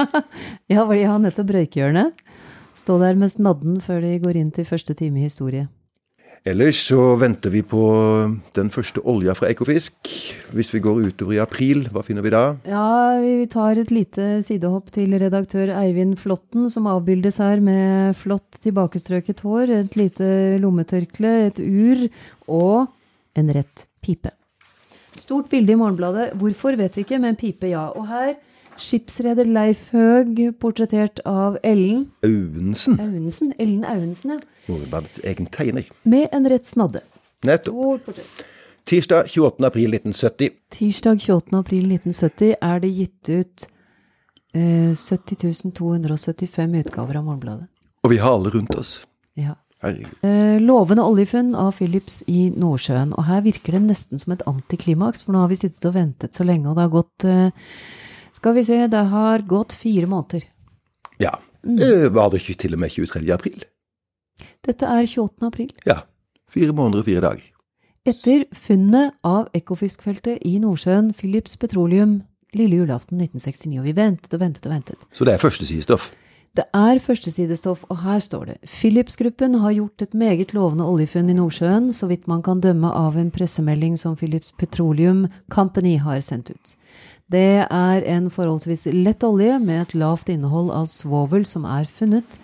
Ja, 0.72 0.84
hvor 0.84 0.92
de 0.92 1.06
har 1.08 1.22
nettopp 1.22 1.54
røykehjørnet. 1.56 2.12
Stå 2.76 2.98
der 3.00 3.16
med 3.16 3.32
snadden 3.32 3.80
før 3.80 4.04
de 4.04 4.18
går 4.20 4.36
inn 4.36 4.52
til 4.52 4.68
første 4.68 4.92
time 4.98 5.22
i 5.22 5.30
historie. 5.30 5.64
Ellers 6.46 6.78
så 6.92 7.16
venter 7.18 7.50
vi 7.50 7.64
på 7.66 7.80
den 8.54 8.68
første 8.70 9.02
olja 9.02 9.34
fra 9.34 9.48
Ekofisk. 9.50 9.96
Hvis 10.54 10.70
vi 10.76 10.82
går 10.84 11.08
utover 11.08 11.34
i 11.34 11.40
april, 11.42 11.88
hva 11.90 12.04
finner 12.06 12.22
vi 12.22 12.30
da? 12.30 12.44
Ja, 12.68 13.18
vi 13.18 13.48
tar 13.50 13.80
et 13.80 13.90
lite 13.90 14.28
sidehopp 14.46 14.92
til 14.94 15.16
redaktør 15.18 15.72
Eivind 15.74 16.20
Flåtten, 16.20 16.68
som 16.70 16.86
avbildes 16.92 17.40
her 17.42 17.64
med 17.64 18.14
flott 18.20 18.60
tilbakestrøket 18.62 19.42
hår, 19.42 19.74
et 19.80 19.98
lite 19.98 20.30
lommetørkle, 20.62 21.34
et 21.48 21.58
ur 21.64 22.06
og 22.46 22.92
en 23.40 23.54
rett 23.56 23.88
pipe. 24.04 24.30
Stort 25.20 25.48
bilde 25.50 25.72
i 25.72 25.78
Morgenbladet. 25.78 26.32
Hvorfor 26.40 26.76
vet 26.76 26.96
vi 26.96 27.04
ikke, 27.06 27.20
men 27.22 27.36
pipe 27.38 27.70
ja. 27.70 27.88
Og 27.96 28.08
her 28.10 28.34
skipsreder 28.80 29.48
Leif 29.48 29.88
Høeg, 29.94 30.40
portrettert 30.60 31.22
av 31.24 31.56
Ellen 31.64 32.10
Aunesen. 32.26 32.98
Aunesen. 33.00 33.54
Ellen 33.58 33.84
Aunesen, 33.88 34.36
ja. 34.36 34.40
Morgenbladets 34.68 35.20
egen 35.24 35.48
tegner. 35.52 35.88
Med 36.04 36.28
en 36.36 36.48
rett 36.50 36.68
snadde. 36.68 37.02
Nettopp. 37.46 38.10
Tirsdag 38.86 39.30
28. 39.32 39.66
april 39.66 39.94
1970. 39.94 40.50
Tirsdag 40.70 41.20
28. 41.20 41.56
april 41.58 41.88
1970 41.90 42.54
er 42.62 42.82
det 42.84 42.92
gitt 42.94 43.30
ut 43.32 43.66
eh, 44.54 44.92
70 44.94 45.72
275 45.74 46.76
utgaver 46.84 47.18
av 47.18 47.26
Morgenbladet. 47.26 47.66
Og 48.06 48.12
vi 48.12 48.20
har 48.22 48.36
alle 48.36 48.52
rundt 48.54 48.74
oss. 48.78 49.00
Ja. 49.34 49.56
Eh, 49.84 50.56
lovende 50.62 51.04
oljefunn 51.04 51.54
av 51.58 51.74
Philips 51.76 52.22
i 52.26 52.48
Nordsjøen. 52.56 53.12
Og 53.12 53.26
her 53.28 53.42
virker 53.44 53.76
det 53.76 53.82
nesten 53.84 54.20
som 54.20 54.32
et 54.32 54.44
antiklimaks, 54.48 55.24
for 55.24 55.36
nå 55.36 55.44
har 55.44 55.52
vi 55.52 55.58
sittet 55.60 55.84
og 55.88 55.96
ventet 55.98 56.36
så 56.36 56.46
lenge, 56.48 56.70
og 56.70 56.78
det 56.78 56.86
har 56.86 56.94
gått 56.94 57.26
eh, 57.28 57.72
Skal 58.36 58.52
vi 58.52 58.66
se, 58.68 58.76
det 58.92 59.04
har 59.10 59.44
gått 59.48 59.72
fire 59.72 60.06
måneder. 60.06 60.42
Ja. 61.18 61.32
Mm. 61.64 62.12
Var 62.12 62.30
det 62.30 62.42
ikke 62.42 62.60
til 62.60 62.76
og 62.76 62.82
med 62.82 62.92
23. 62.92 63.22
april? 63.32 63.64
Dette 64.66 64.86
er 64.86 65.06
28. 65.06 65.46
april. 65.46 65.70
Ja. 65.88 66.02
Fire 66.52 66.74
måneder 66.76 67.00
og 67.00 67.08
fire 67.08 67.22
dager. 67.24 67.46
Etter 68.06 68.44
funnet 68.54 69.16
av 69.26 69.48
Ekofiskfeltet 69.56 70.44
i 70.46 70.58
Nordsjøen, 70.62 71.10
Philips 71.16 71.56
Petroleum, 71.58 72.20
lille 72.54 72.78
julaften 72.78 73.18
1969, 73.18 73.80
og 73.80 73.88
vi 73.88 73.96
ventet 73.96 74.36
og 74.36 74.44
ventet 74.44 74.68
og 74.68 74.76
ventet. 74.76 75.08
Så 75.16 75.26
det 75.26 75.34
er 75.34 75.42
førstesidestoff. 75.42 76.10
Det 76.56 76.64
er 76.72 76.96
førstesidestoff, 77.04 77.82
og 77.92 77.98
her 78.00 78.20
står 78.24 78.46
det 78.48 78.70
Philips-gruppen 78.70 79.58
har 79.60 79.74
gjort 79.76 80.02
et 80.06 80.14
meget 80.16 80.54
lovende 80.56 80.86
oljefunn 80.88 81.28
i 81.28 81.36
Nordsjøen, 81.36 81.90
så 81.92 82.08
vidt 82.08 82.24
man 82.30 82.40
kan 82.46 82.62
dømme 82.64 82.88
av 82.88 83.18
en 83.20 83.28
pressemelding 83.30 83.98
som 84.00 84.14
Philips 84.16 84.54
Petroleum 84.56 85.26
Company 85.52 85.98
har 86.00 86.22
sendt 86.24 86.54
ut. 86.54 86.72
Det 87.28 87.66
er 87.66 88.06
en 88.08 88.30
forholdsvis 88.32 88.86
lett 88.94 89.26
olje 89.26 89.58
med 89.60 89.82
et 89.82 89.96
lavt 90.00 90.30
innhold 90.32 90.70
av 90.72 90.86
svovel 90.88 91.44
som 91.44 91.66
er 91.68 91.84
funnet, 91.84 92.38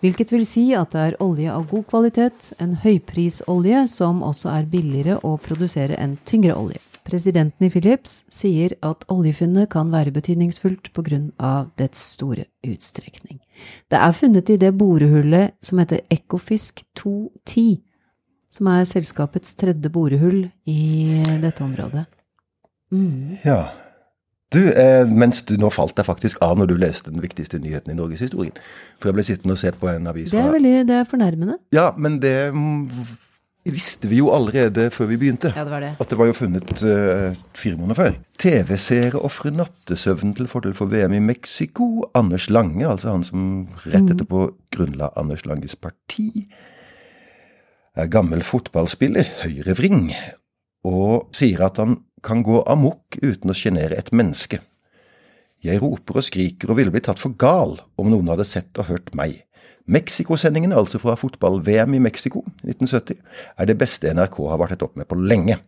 hvilket 0.00 0.30
vil 0.32 0.46
si 0.46 0.68
at 0.76 0.94
det 0.94 1.02
er 1.08 1.18
olje 1.24 1.50
av 1.50 1.66
god 1.72 1.88
kvalitet, 1.90 2.52
en 2.62 2.78
høyprisolje 2.84 3.82
som 3.90 4.22
også 4.22 4.52
er 4.52 4.70
billigere 4.70 5.18
å 5.26 5.34
produsere 5.42 5.98
enn 5.98 6.20
tyngre 6.28 6.54
olje. 6.54 6.78
Presidenten 7.06 7.66
i 7.66 7.70
Philips 7.72 8.20
sier 8.32 8.74
at 8.86 9.04
oljefunnet 9.12 9.70
kan 9.72 9.90
være 9.92 10.12
betydningsfullt 10.14 10.92
på 10.96 11.04
grunn 11.06 11.30
av 11.36 11.70
dets 11.80 12.02
store 12.16 12.46
utstrekning. 12.66 13.40
Det 13.90 13.98
er 13.98 14.16
funnet 14.16 14.50
i 14.52 14.58
det 14.60 14.72
borehullet 14.78 15.56
som 15.64 15.80
heter 15.82 16.02
Ekofisk 16.12 16.82
210, 17.00 17.80
som 18.50 18.70
er 18.72 18.88
selskapets 18.88 19.54
tredje 19.58 19.92
borehull 19.92 20.48
i 20.68 20.80
dette 21.42 21.64
området. 21.64 22.06
Mm. 22.90 23.38
Ja. 23.44 23.62
Du, 24.50 24.64
eh, 24.72 25.06
mens 25.06 25.44
du 25.46 25.54
nå 25.62 25.68
falt 25.70 25.94
deg 25.94 26.08
faktisk 26.08 26.40
av 26.42 26.56
når 26.58 26.72
du 26.72 26.78
leste 26.82 27.12
den 27.12 27.22
viktigste 27.22 27.60
nyheten 27.62 27.92
i 27.92 27.98
norgeshistorien. 27.98 28.56
For 28.98 29.10
jeg 29.10 29.18
ble 29.18 29.24
sittende 29.26 29.54
og 29.54 29.60
se 29.62 29.70
på 29.70 29.90
en 29.92 30.10
avis 30.10 30.32
fra 30.32 30.40
Det 30.40 30.48
er 30.48 30.56
veldig, 30.56 30.72
det 30.88 30.96
er 30.98 31.04
fornærmende. 31.06 31.58
Ja, 31.76 31.90
men 31.96 32.18
det 32.22 32.34
visste 33.68 34.08
vi 34.08 34.20
jo 34.20 34.30
allerede 34.32 34.88
før 34.94 35.10
vi 35.10 35.18
begynte. 35.20 35.52
Ja, 35.56 35.64
det 35.66 35.74
var 35.74 35.84
det. 35.84 35.92
At 36.00 36.10
det 36.10 36.18
var 36.18 36.30
jo 36.30 36.36
funnet 36.36 36.70
uh, 36.80 37.36
fire 37.54 37.76
måneder 37.76 37.98
før. 37.98 38.18
TV-seere 38.40 39.20
ofrer 39.20 39.52
nattesøvn 39.52 40.32
til 40.38 40.48
fordel 40.48 40.74
for 40.76 40.88
VM 40.92 41.18
i 41.18 41.22
Mexico. 41.24 42.06
Anders 42.16 42.48
Lange, 42.50 42.86
altså 42.88 43.12
han 43.12 43.26
som 43.26 43.42
rett 43.84 44.06
mm. 44.06 44.12
etterpå 44.14 44.46
grunnla 44.72 45.10
Anders 45.20 45.44
Langes 45.46 45.76
parti, 45.76 46.46
er 47.98 48.08
gammel 48.08 48.42
fotballspiller, 48.46 49.28
høyrevring, 49.42 50.14
og 50.88 51.28
sier 51.36 51.66
at 51.66 51.82
han 51.82 51.98
kan 52.24 52.44
gå 52.46 52.62
amok 52.70 53.18
uten 53.20 53.52
å 53.52 53.56
sjenere 53.56 53.98
et 53.98 54.12
menneske. 54.16 54.62
Jeg 55.60 55.82
roper 55.82 56.20
og 56.20 56.24
skriker 56.24 56.72
og 56.72 56.78
ville 56.78 56.92
blitt 56.94 57.10
tatt 57.10 57.20
for 57.20 57.36
gal 57.36 57.76
om 58.00 58.08
noen 58.08 58.30
hadde 58.32 58.48
sett 58.48 58.78
og 58.80 58.88
hørt 58.88 59.12
meg. 59.16 59.42
Mexicosendingene, 59.86 60.76
altså 60.76 61.00
fra 61.02 61.16
fotball-VM 61.18 61.94
i 61.96 62.02
Mexico 62.02 62.44
1970, 62.64 63.18
er 63.58 63.66
det 63.66 63.78
beste 63.78 64.12
NRK 64.14 64.36
har 64.50 64.60
vartet 64.60 64.82
opp 64.86 64.96
med 65.00 65.08
på 65.08 65.18
lenge. 65.18 65.58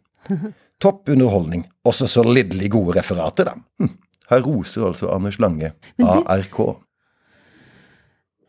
Topp 0.82 1.08
underholdning, 1.08 1.66
også 1.84 2.08
så 2.10 2.24
lidderlig 2.26 2.70
gode 2.74 2.98
referater, 2.98 3.50
da. 3.50 3.56
Hm. 3.82 3.96
Her 4.30 4.42
roser 4.46 4.86
altså 4.86 5.10
Anders 5.12 5.38
Lange, 5.42 5.72
ARK. 6.00 6.60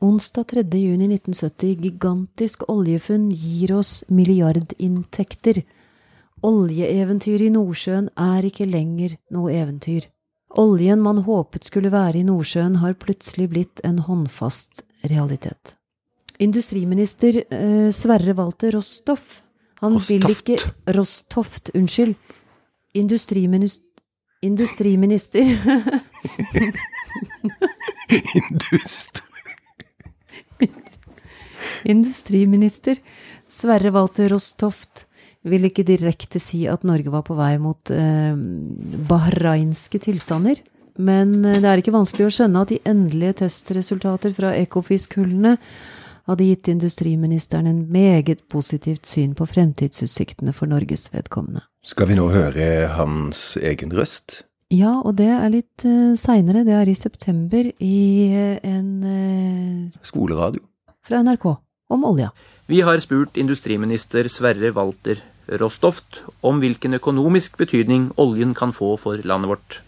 Onsdag 0.03 0.47
3. 0.51 0.63
juni 0.75 1.07
1970, 1.07 1.77
gigantisk 1.79 2.65
oljefunn 2.71 3.29
gir 3.31 3.71
oss 3.77 4.03
milliardinntekter. 4.11 5.61
Oljeeventyret 6.43 7.47
i 7.47 7.53
Nordsjøen 7.53 8.09
er 8.19 8.43
ikke 8.49 8.67
lenger 8.67 9.15
noe 9.31 9.53
eventyr. 9.55 10.09
Oljen 10.59 10.99
man 11.01 11.23
håpet 11.25 11.65
skulle 11.65 11.91
være 11.93 12.19
i 12.19 12.25
Nordsjøen, 12.27 12.81
har 12.83 12.99
plutselig 12.99 13.47
blitt 13.53 13.83
en 13.87 14.03
håndfast 14.05 14.83
realitet. 15.09 15.75
Industriminister 16.39 17.43
eh, 17.49 17.91
Sverre 17.91 18.33
Walter 18.33 18.71
Rostoff 18.71 19.41
han 19.83 19.93
Rostoft. 19.93 20.09
vil 20.09 20.29
ikke 20.31 20.57
Rostoft, 20.97 21.69
unnskyld. 21.75 22.15
Industriminister 22.93 23.83
Industriminister 24.43 25.43
Industri... 28.35 29.23
Industriminister 31.83 32.97
Sverre 33.47 33.91
Walter 33.91 34.29
Rostoft 34.29 35.07
vil 35.43 35.67
ikke 35.67 35.83
direkte 35.87 36.39
si 36.39 36.67
at 36.71 36.83
Norge 36.87 37.11
var 37.11 37.23
på 37.27 37.35
vei 37.35 37.57
mot 37.59 37.91
eh, 37.91 38.35
bahrainske 39.09 39.99
tilstander. 40.03 40.61
Men 40.97 41.41
eh, 41.45 41.59
det 41.61 41.69
er 41.69 41.81
ikke 41.81 41.95
vanskelig 41.95 42.27
å 42.27 42.33
skjønne 42.37 42.63
at 42.63 42.71
de 42.73 42.79
endelige 42.89 43.39
testresultater 43.43 44.33
fra 44.35 44.53
Ekofisk-hullene 44.59 45.57
hadde 46.29 46.47
gitt 46.47 46.69
industriministeren 46.71 47.67
en 47.67 47.81
meget 47.91 48.45
positivt 48.51 49.09
syn 49.09 49.33
på 49.35 49.47
fremtidsutsiktene 49.49 50.53
for 50.55 50.71
Norges 50.71 51.09
vedkommende. 51.11 51.65
Skal 51.83 52.07
vi 52.11 52.15
nå 52.15 52.29
høre 52.31 52.87
hans 52.95 53.57
egen 53.59 53.91
røst? 53.91 54.43
Ja, 54.71 55.01
og 55.03 55.17
det 55.19 55.27
er 55.29 55.51
litt 55.51 55.83
uh, 55.85 56.15
seinere. 56.17 56.63
Det 56.65 56.73
er 56.73 56.89
i 56.89 56.95
september 56.97 57.67
i 57.67 57.97
uh, 58.31 58.55
en 58.63 59.91
Skoleradio. 59.99 60.63
Fra 61.03 61.19
NRK. 61.21 61.51
Om 61.91 62.07
olja. 62.07 62.31
Vi 62.71 62.79
har 62.81 62.97
spurt 63.03 63.35
industriminister 63.37 64.29
Sverre 64.31 64.71
Walter 64.73 65.19
Rostoft 65.59 66.23
om 66.41 66.61
hvilken 66.63 66.95
økonomisk 66.95 67.57
betydning 67.59 68.13
oljen 68.17 68.55
kan 68.55 68.71
få 68.71 68.95
for 68.97 69.19
landet 69.27 69.51
vårt. 69.51 69.81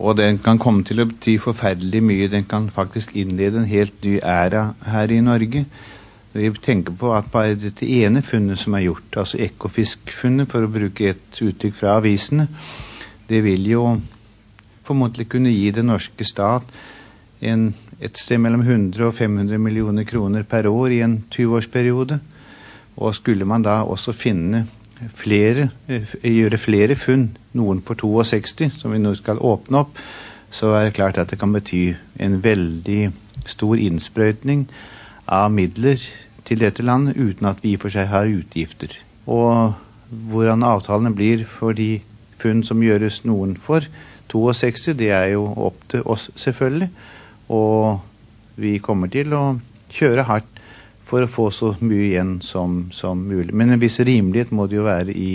Og 0.00 0.16
den 0.16 0.38
kan 0.40 0.58
komme 0.58 0.84
til 0.88 1.02
å 1.02 1.06
bety 1.10 1.34
forferdelig 1.42 2.00
mye. 2.02 2.28
Den 2.32 2.46
kan 2.48 2.70
faktisk 2.72 3.12
innlede 3.20 3.60
en 3.60 3.68
helt 3.68 3.98
ny 4.04 4.16
æra 4.24 4.70
her 4.88 5.12
i 5.12 5.20
Norge. 5.20 5.66
Vi 6.32 6.50
tenker 6.62 6.94
på 6.96 7.10
at 7.12 7.28
bare 7.32 7.58
dette 7.58 7.84
ene 7.84 8.22
funnet 8.22 8.58
som 8.58 8.76
er 8.78 8.86
gjort, 8.86 9.18
altså 9.18 9.40
Ekofisk-funnet, 9.42 10.48
for 10.48 10.64
å 10.64 10.70
bruke 10.70 11.10
et 11.10 11.42
uttrykk 11.42 11.74
fra 11.74 11.96
avisene, 11.98 12.46
det 13.28 13.42
vil 13.42 13.66
jo 13.66 13.84
formodentlig 14.86 15.26
kunne 15.30 15.52
gi 15.52 15.68
den 15.74 15.90
norske 15.90 16.26
stat 16.26 16.70
en, 17.40 17.68
et 18.00 18.18
sted 18.18 18.40
mellom 18.42 18.62
100 18.62 19.04
og 19.06 19.14
500 19.16 19.58
millioner 19.62 20.06
kroner 20.06 20.46
per 20.46 20.70
år 20.70 20.94
i 20.96 21.02
en 21.04 21.18
20-årsperiode. 21.34 22.20
Og 23.00 23.14
skulle 23.16 23.46
man 23.48 23.66
da 23.66 23.80
også 23.82 24.14
finne 24.16 24.64
flere, 25.08 25.70
eh, 25.88 26.14
gjøre 26.22 26.58
flere 26.58 26.96
funn, 26.96 27.30
noen 27.54 27.80
for 27.82 27.94
62, 27.94 28.70
som 28.76 28.92
vi 28.92 28.98
nå 28.98 29.14
skal 29.18 29.38
åpne 29.38 29.84
opp, 29.84 29.98
så 30.50 30.74
er 30.76 30.84
det 30.84 30.96
klart 30.98 31.18
at 31.18 31.30
det 31.30 31.38
kan 31.38 31.52
bety 31.52 31.94
en 32.18 32.40
veldig 32.42 33.12
stor 33.46 33.78
innsprøytning 33.78 34.66
av 35.28 35.50
midler 35.54 36.00
til 36.44 36.60
dette 36.60 36.82
landet 36.82 37.16
uten 37.16 37.46
at 37.46 37.62
vi 37.62 37.72
i 37.72 37.78
og 37.78 37.84
for 37.84 37.94
seg 37.94 38.10
har 38.10 38.30
utgifter. 38.30 38.96
Og 39.30 39.74
hvordan 40.10 40.66
avtalene 40.66 41.14
blir 41.14 41.44
for 41.46 41.72
de 41.72 42.00
funn 42.40 42.64
som 42.66 42.82
gjøres 42.82 43.22
noen 43.28 43.56
for 43.56 43.86
62, 44.32 44.94
det 44.98 45.10
er 45.14 45.32
jo 45.34 45.46
opp 45.56 45.78
til 45.90 46.02
oss, 46.06 46.30
selvfølgelig. 46.38 46.90
Og 47.50 48.00
vi 48.60 48.78
kommer 48.82 49.10
til 49.10 49.34
å 49.34 49.44
kjøre 49.90 50.26
hardt 50.28 50.59
for 51.10 51.26
å 51.26 51.30
få 51.30 51.48
så 51.54 51.72
mye 51.80 52.06
igjen 52.12 52.38
som, 52.44 52.84
som 52.94 53.26
mulig. 53.26 53.54
Men 53.56 53.74
en 53.74 53.82
viss 53.82 53.98
rimelighet 54.00 54.52
må 54.54 54.68
det 54.70 54.78
jo 54.78 54.86
være 54.86 55.14
i, 55.14 55.32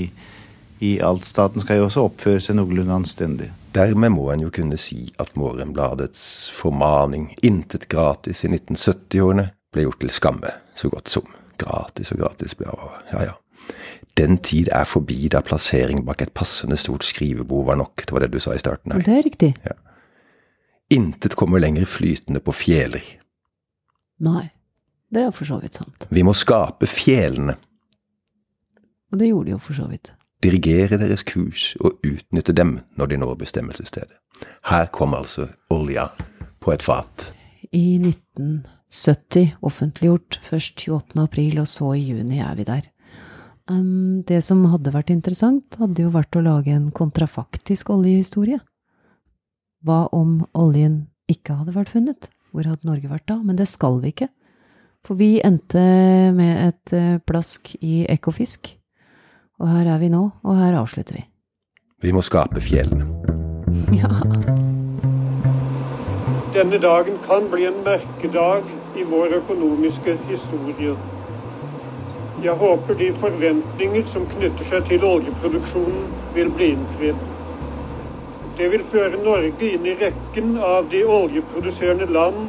i 0.85 0.95
alt. 1.03 1.27
Staten 1.27 1.63
skal 1.63 1.81
jo 1.81 1.87
også 1.89 2.07
oppføre 2.07 2.43
seg 2.43 2.59
noenlunde 2.59 2.95
anstendig. 2.95 3.51
Dermed 3.75 4.15
må 4.15 4.29
en 4.31 4.45
jo 4.45 4.51
kunne 4.55 4.79
si 4.79 5.09
at 5.19 5.35
Morgenbladets 5.35 6.51
formaning 6.55 7.33
'intet 7.43 7.89
gratis' 7.91 8.45
i 8.47 8.51
1970-årene 8.53 9.49
ble 9.75 9.83
gjort 9.87 9.99
til 10.05 10.13
skamme, 10.15 10.53
så 10.75 10.89
godt 10.89 11.11
som. 11.11 11.27
Gratis 11.59 12.11
og 12.11 12.19
gratis 12.19 12.55
ble 12.55 12.71
av, 12.71 13.01
ja 13.11 13.25
ja. 13.31 13.35
Den 14.15 14.37
tid 14.37 14.69
er 14.71 14.87
forbi 14.87 15.27
da 15.31 15.41
plassering 15.43 16.05
bak 16.07 16.21
et 16.23 16.33
passende 16.33 16.77
stort 16.79 17.03
skrivebord 17.03 17.65
var 17.67 17.79
nok. 17.79 18.05
Det 18.05 18.15
var 18.15 18.23
det 18.23 18.31
du 18.31 18.39
sa 18.39 18.55
i 18.55 18.61
starten 18.61 18.93
her. 18.93 19.03
Det 19.03 19.17
er 19.17 19.25
riktig. 19.27 19.51
Ja. 19.65 19.75
Intet 20.95 21.35
kommer 21.35 21.59
lenger 21.59 21.85
flytende 21.89 22.39
på 22.39 22.53
fjeler. 22.55 23.03
Nei. 24.23 24.54
Det 25.15 25.23
er 25.23 25.31
for 25.31 25.47
så 25.47 25.61
vidt 25.63 25.77
sant. 25.79 26.07
Vi 26.11 26.25
må 26.27 26.33
skape 26.35 26.89
fjellene. 26.91 27.55
Og 29.13 29.21
det 29.21 29.29
gjorde 29.29 29.47
de 29.47 29.55
jo 29.55 29.61
for 29.63 29.77
så 29.77 29.87
vidt. 29.87 30.11
Dirigere 30.43 30.99
deres 30.99 31.23
kurs 31.23 31.71
og 31.79 32.03
utnytte 32.03 32.53
dem 32.53 32.81
når 32.99 33.13
de 33.13 33.19
når 33.21 33.37
bestemmelsesstedet. 33.45 34.17
Her 34.67 34.89
kom 34.91 35.15
altså 35.15 35.47
olja 35.71 36.09
på 36.59 36.73
et 36.75 36.83
fat. 36.83 37.29
I 37.71 37.95
1970 38.01 39.55
offentliggjort, 39.63 40.41
først 40.43 40.83
28. 40.83 41.23
april, 41.23 41.61
og 41.63 41.69
så 41.71 41.93
i 41.95 42.03
juni 42.09 42.43
er 42.43 42.59
vi 42.59 42.67
der. 42.67 42.91
Um, 43.71 44.21
det 44.27 44.43
som 44.45 44.67
hadde 44.69 44.93
vært 44.93 45.09
interessant, 45.13 45.79
hadde 45.79 46.03
jo 46.03 46.11
vært 46.13 46.35
å 46.35 46.43
lage 46.43 46.75
en 46.75 46.91
kontrafaktisk 46.93 47.89
oljehistorie. 47.95 48.59
Hva 49.85 50.05
om 50.13 50.41
oljen 50.53 51.05
ikke 51.31 51.55
hadde 51.61 51.73
vært 51.73 51.95
funnet? 51.95 52.29
Hvor 52.51 52.67
hadde 52.67 52.87
Norge 52.87 53.09
vært 53.09 53.29
da? 53.31 53.39
Men 53.41 53.57
det 53.57 53.69
skal 53.71 54.03
vi 54.03 54.11
ikke. 54.11 54.29
For 55.05 55.13
vi 55.19 55.37
endte 55.45 55.81
med 56.33 56.61
et 56.67 56.93
eh, 56.97 57.17
plask 57.21 57.75
i 57.81 58.05
Ekofisk. 58.09 58.71
Og 59.61 59.69
her 59.69 59.91
er 59.93 59.99
vi 60.01 60.09
nå, 60.09 60.23
og 60.43 60.57
her 60.57 60.77
avslutter 60.79 61.19
vi. 61.19 61.25
Vi 62.01 62.11
må 62.11 62.25
skape 62.25 62.61
fjellene. 62.61 63.05
Ja. 63.95 64.09
Denne 66.55 66.77
dagen 66.79 67.17
kan 67.25 67.49
bli 67.51 67.65
en 67.67 67.77
merkedag 67.83 68.63
i 68.95 69.03
vår 69.03 69.35
økonomiske 69.41 70.15
historie. 70.29 70.95
Jeg 72.43 72.55
håper 72.61 72.97
de 72.99 73.09
forventninger 73.19 74.07
som 74.13 74.25
knytter 74.31 74.69
seg 74.69 74.87
til 74.89 75.03
oljeproduksjonen, 75.03 76.05
vil 76.35 76.51
bli 76.55 76.71
innfridd. 76.73 77.19
Det 78.57 78.71
vil 78.71 78.85
føre 78.91 79.19
Norge 79.23 79.71
inn 79.75 79.85
i 79.85 79.97
rekken 79.99 80.55
av 80.63 80.87
de 80.91 81.03
oljeproduserende 81.03 82.07
land 82.15 82.47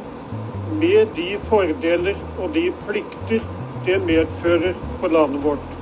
med 0.71 1.13
de 1.15 1.29
fordeler 1.47 2.19
og 2.37 2.53
de 2.55 2.69
plikter 2.85 3.45
det 3.85 3.99
medfører 4.03 4.73
for 4.99 5.13
landet 5.13 5.43
vårt. 5.43 5.76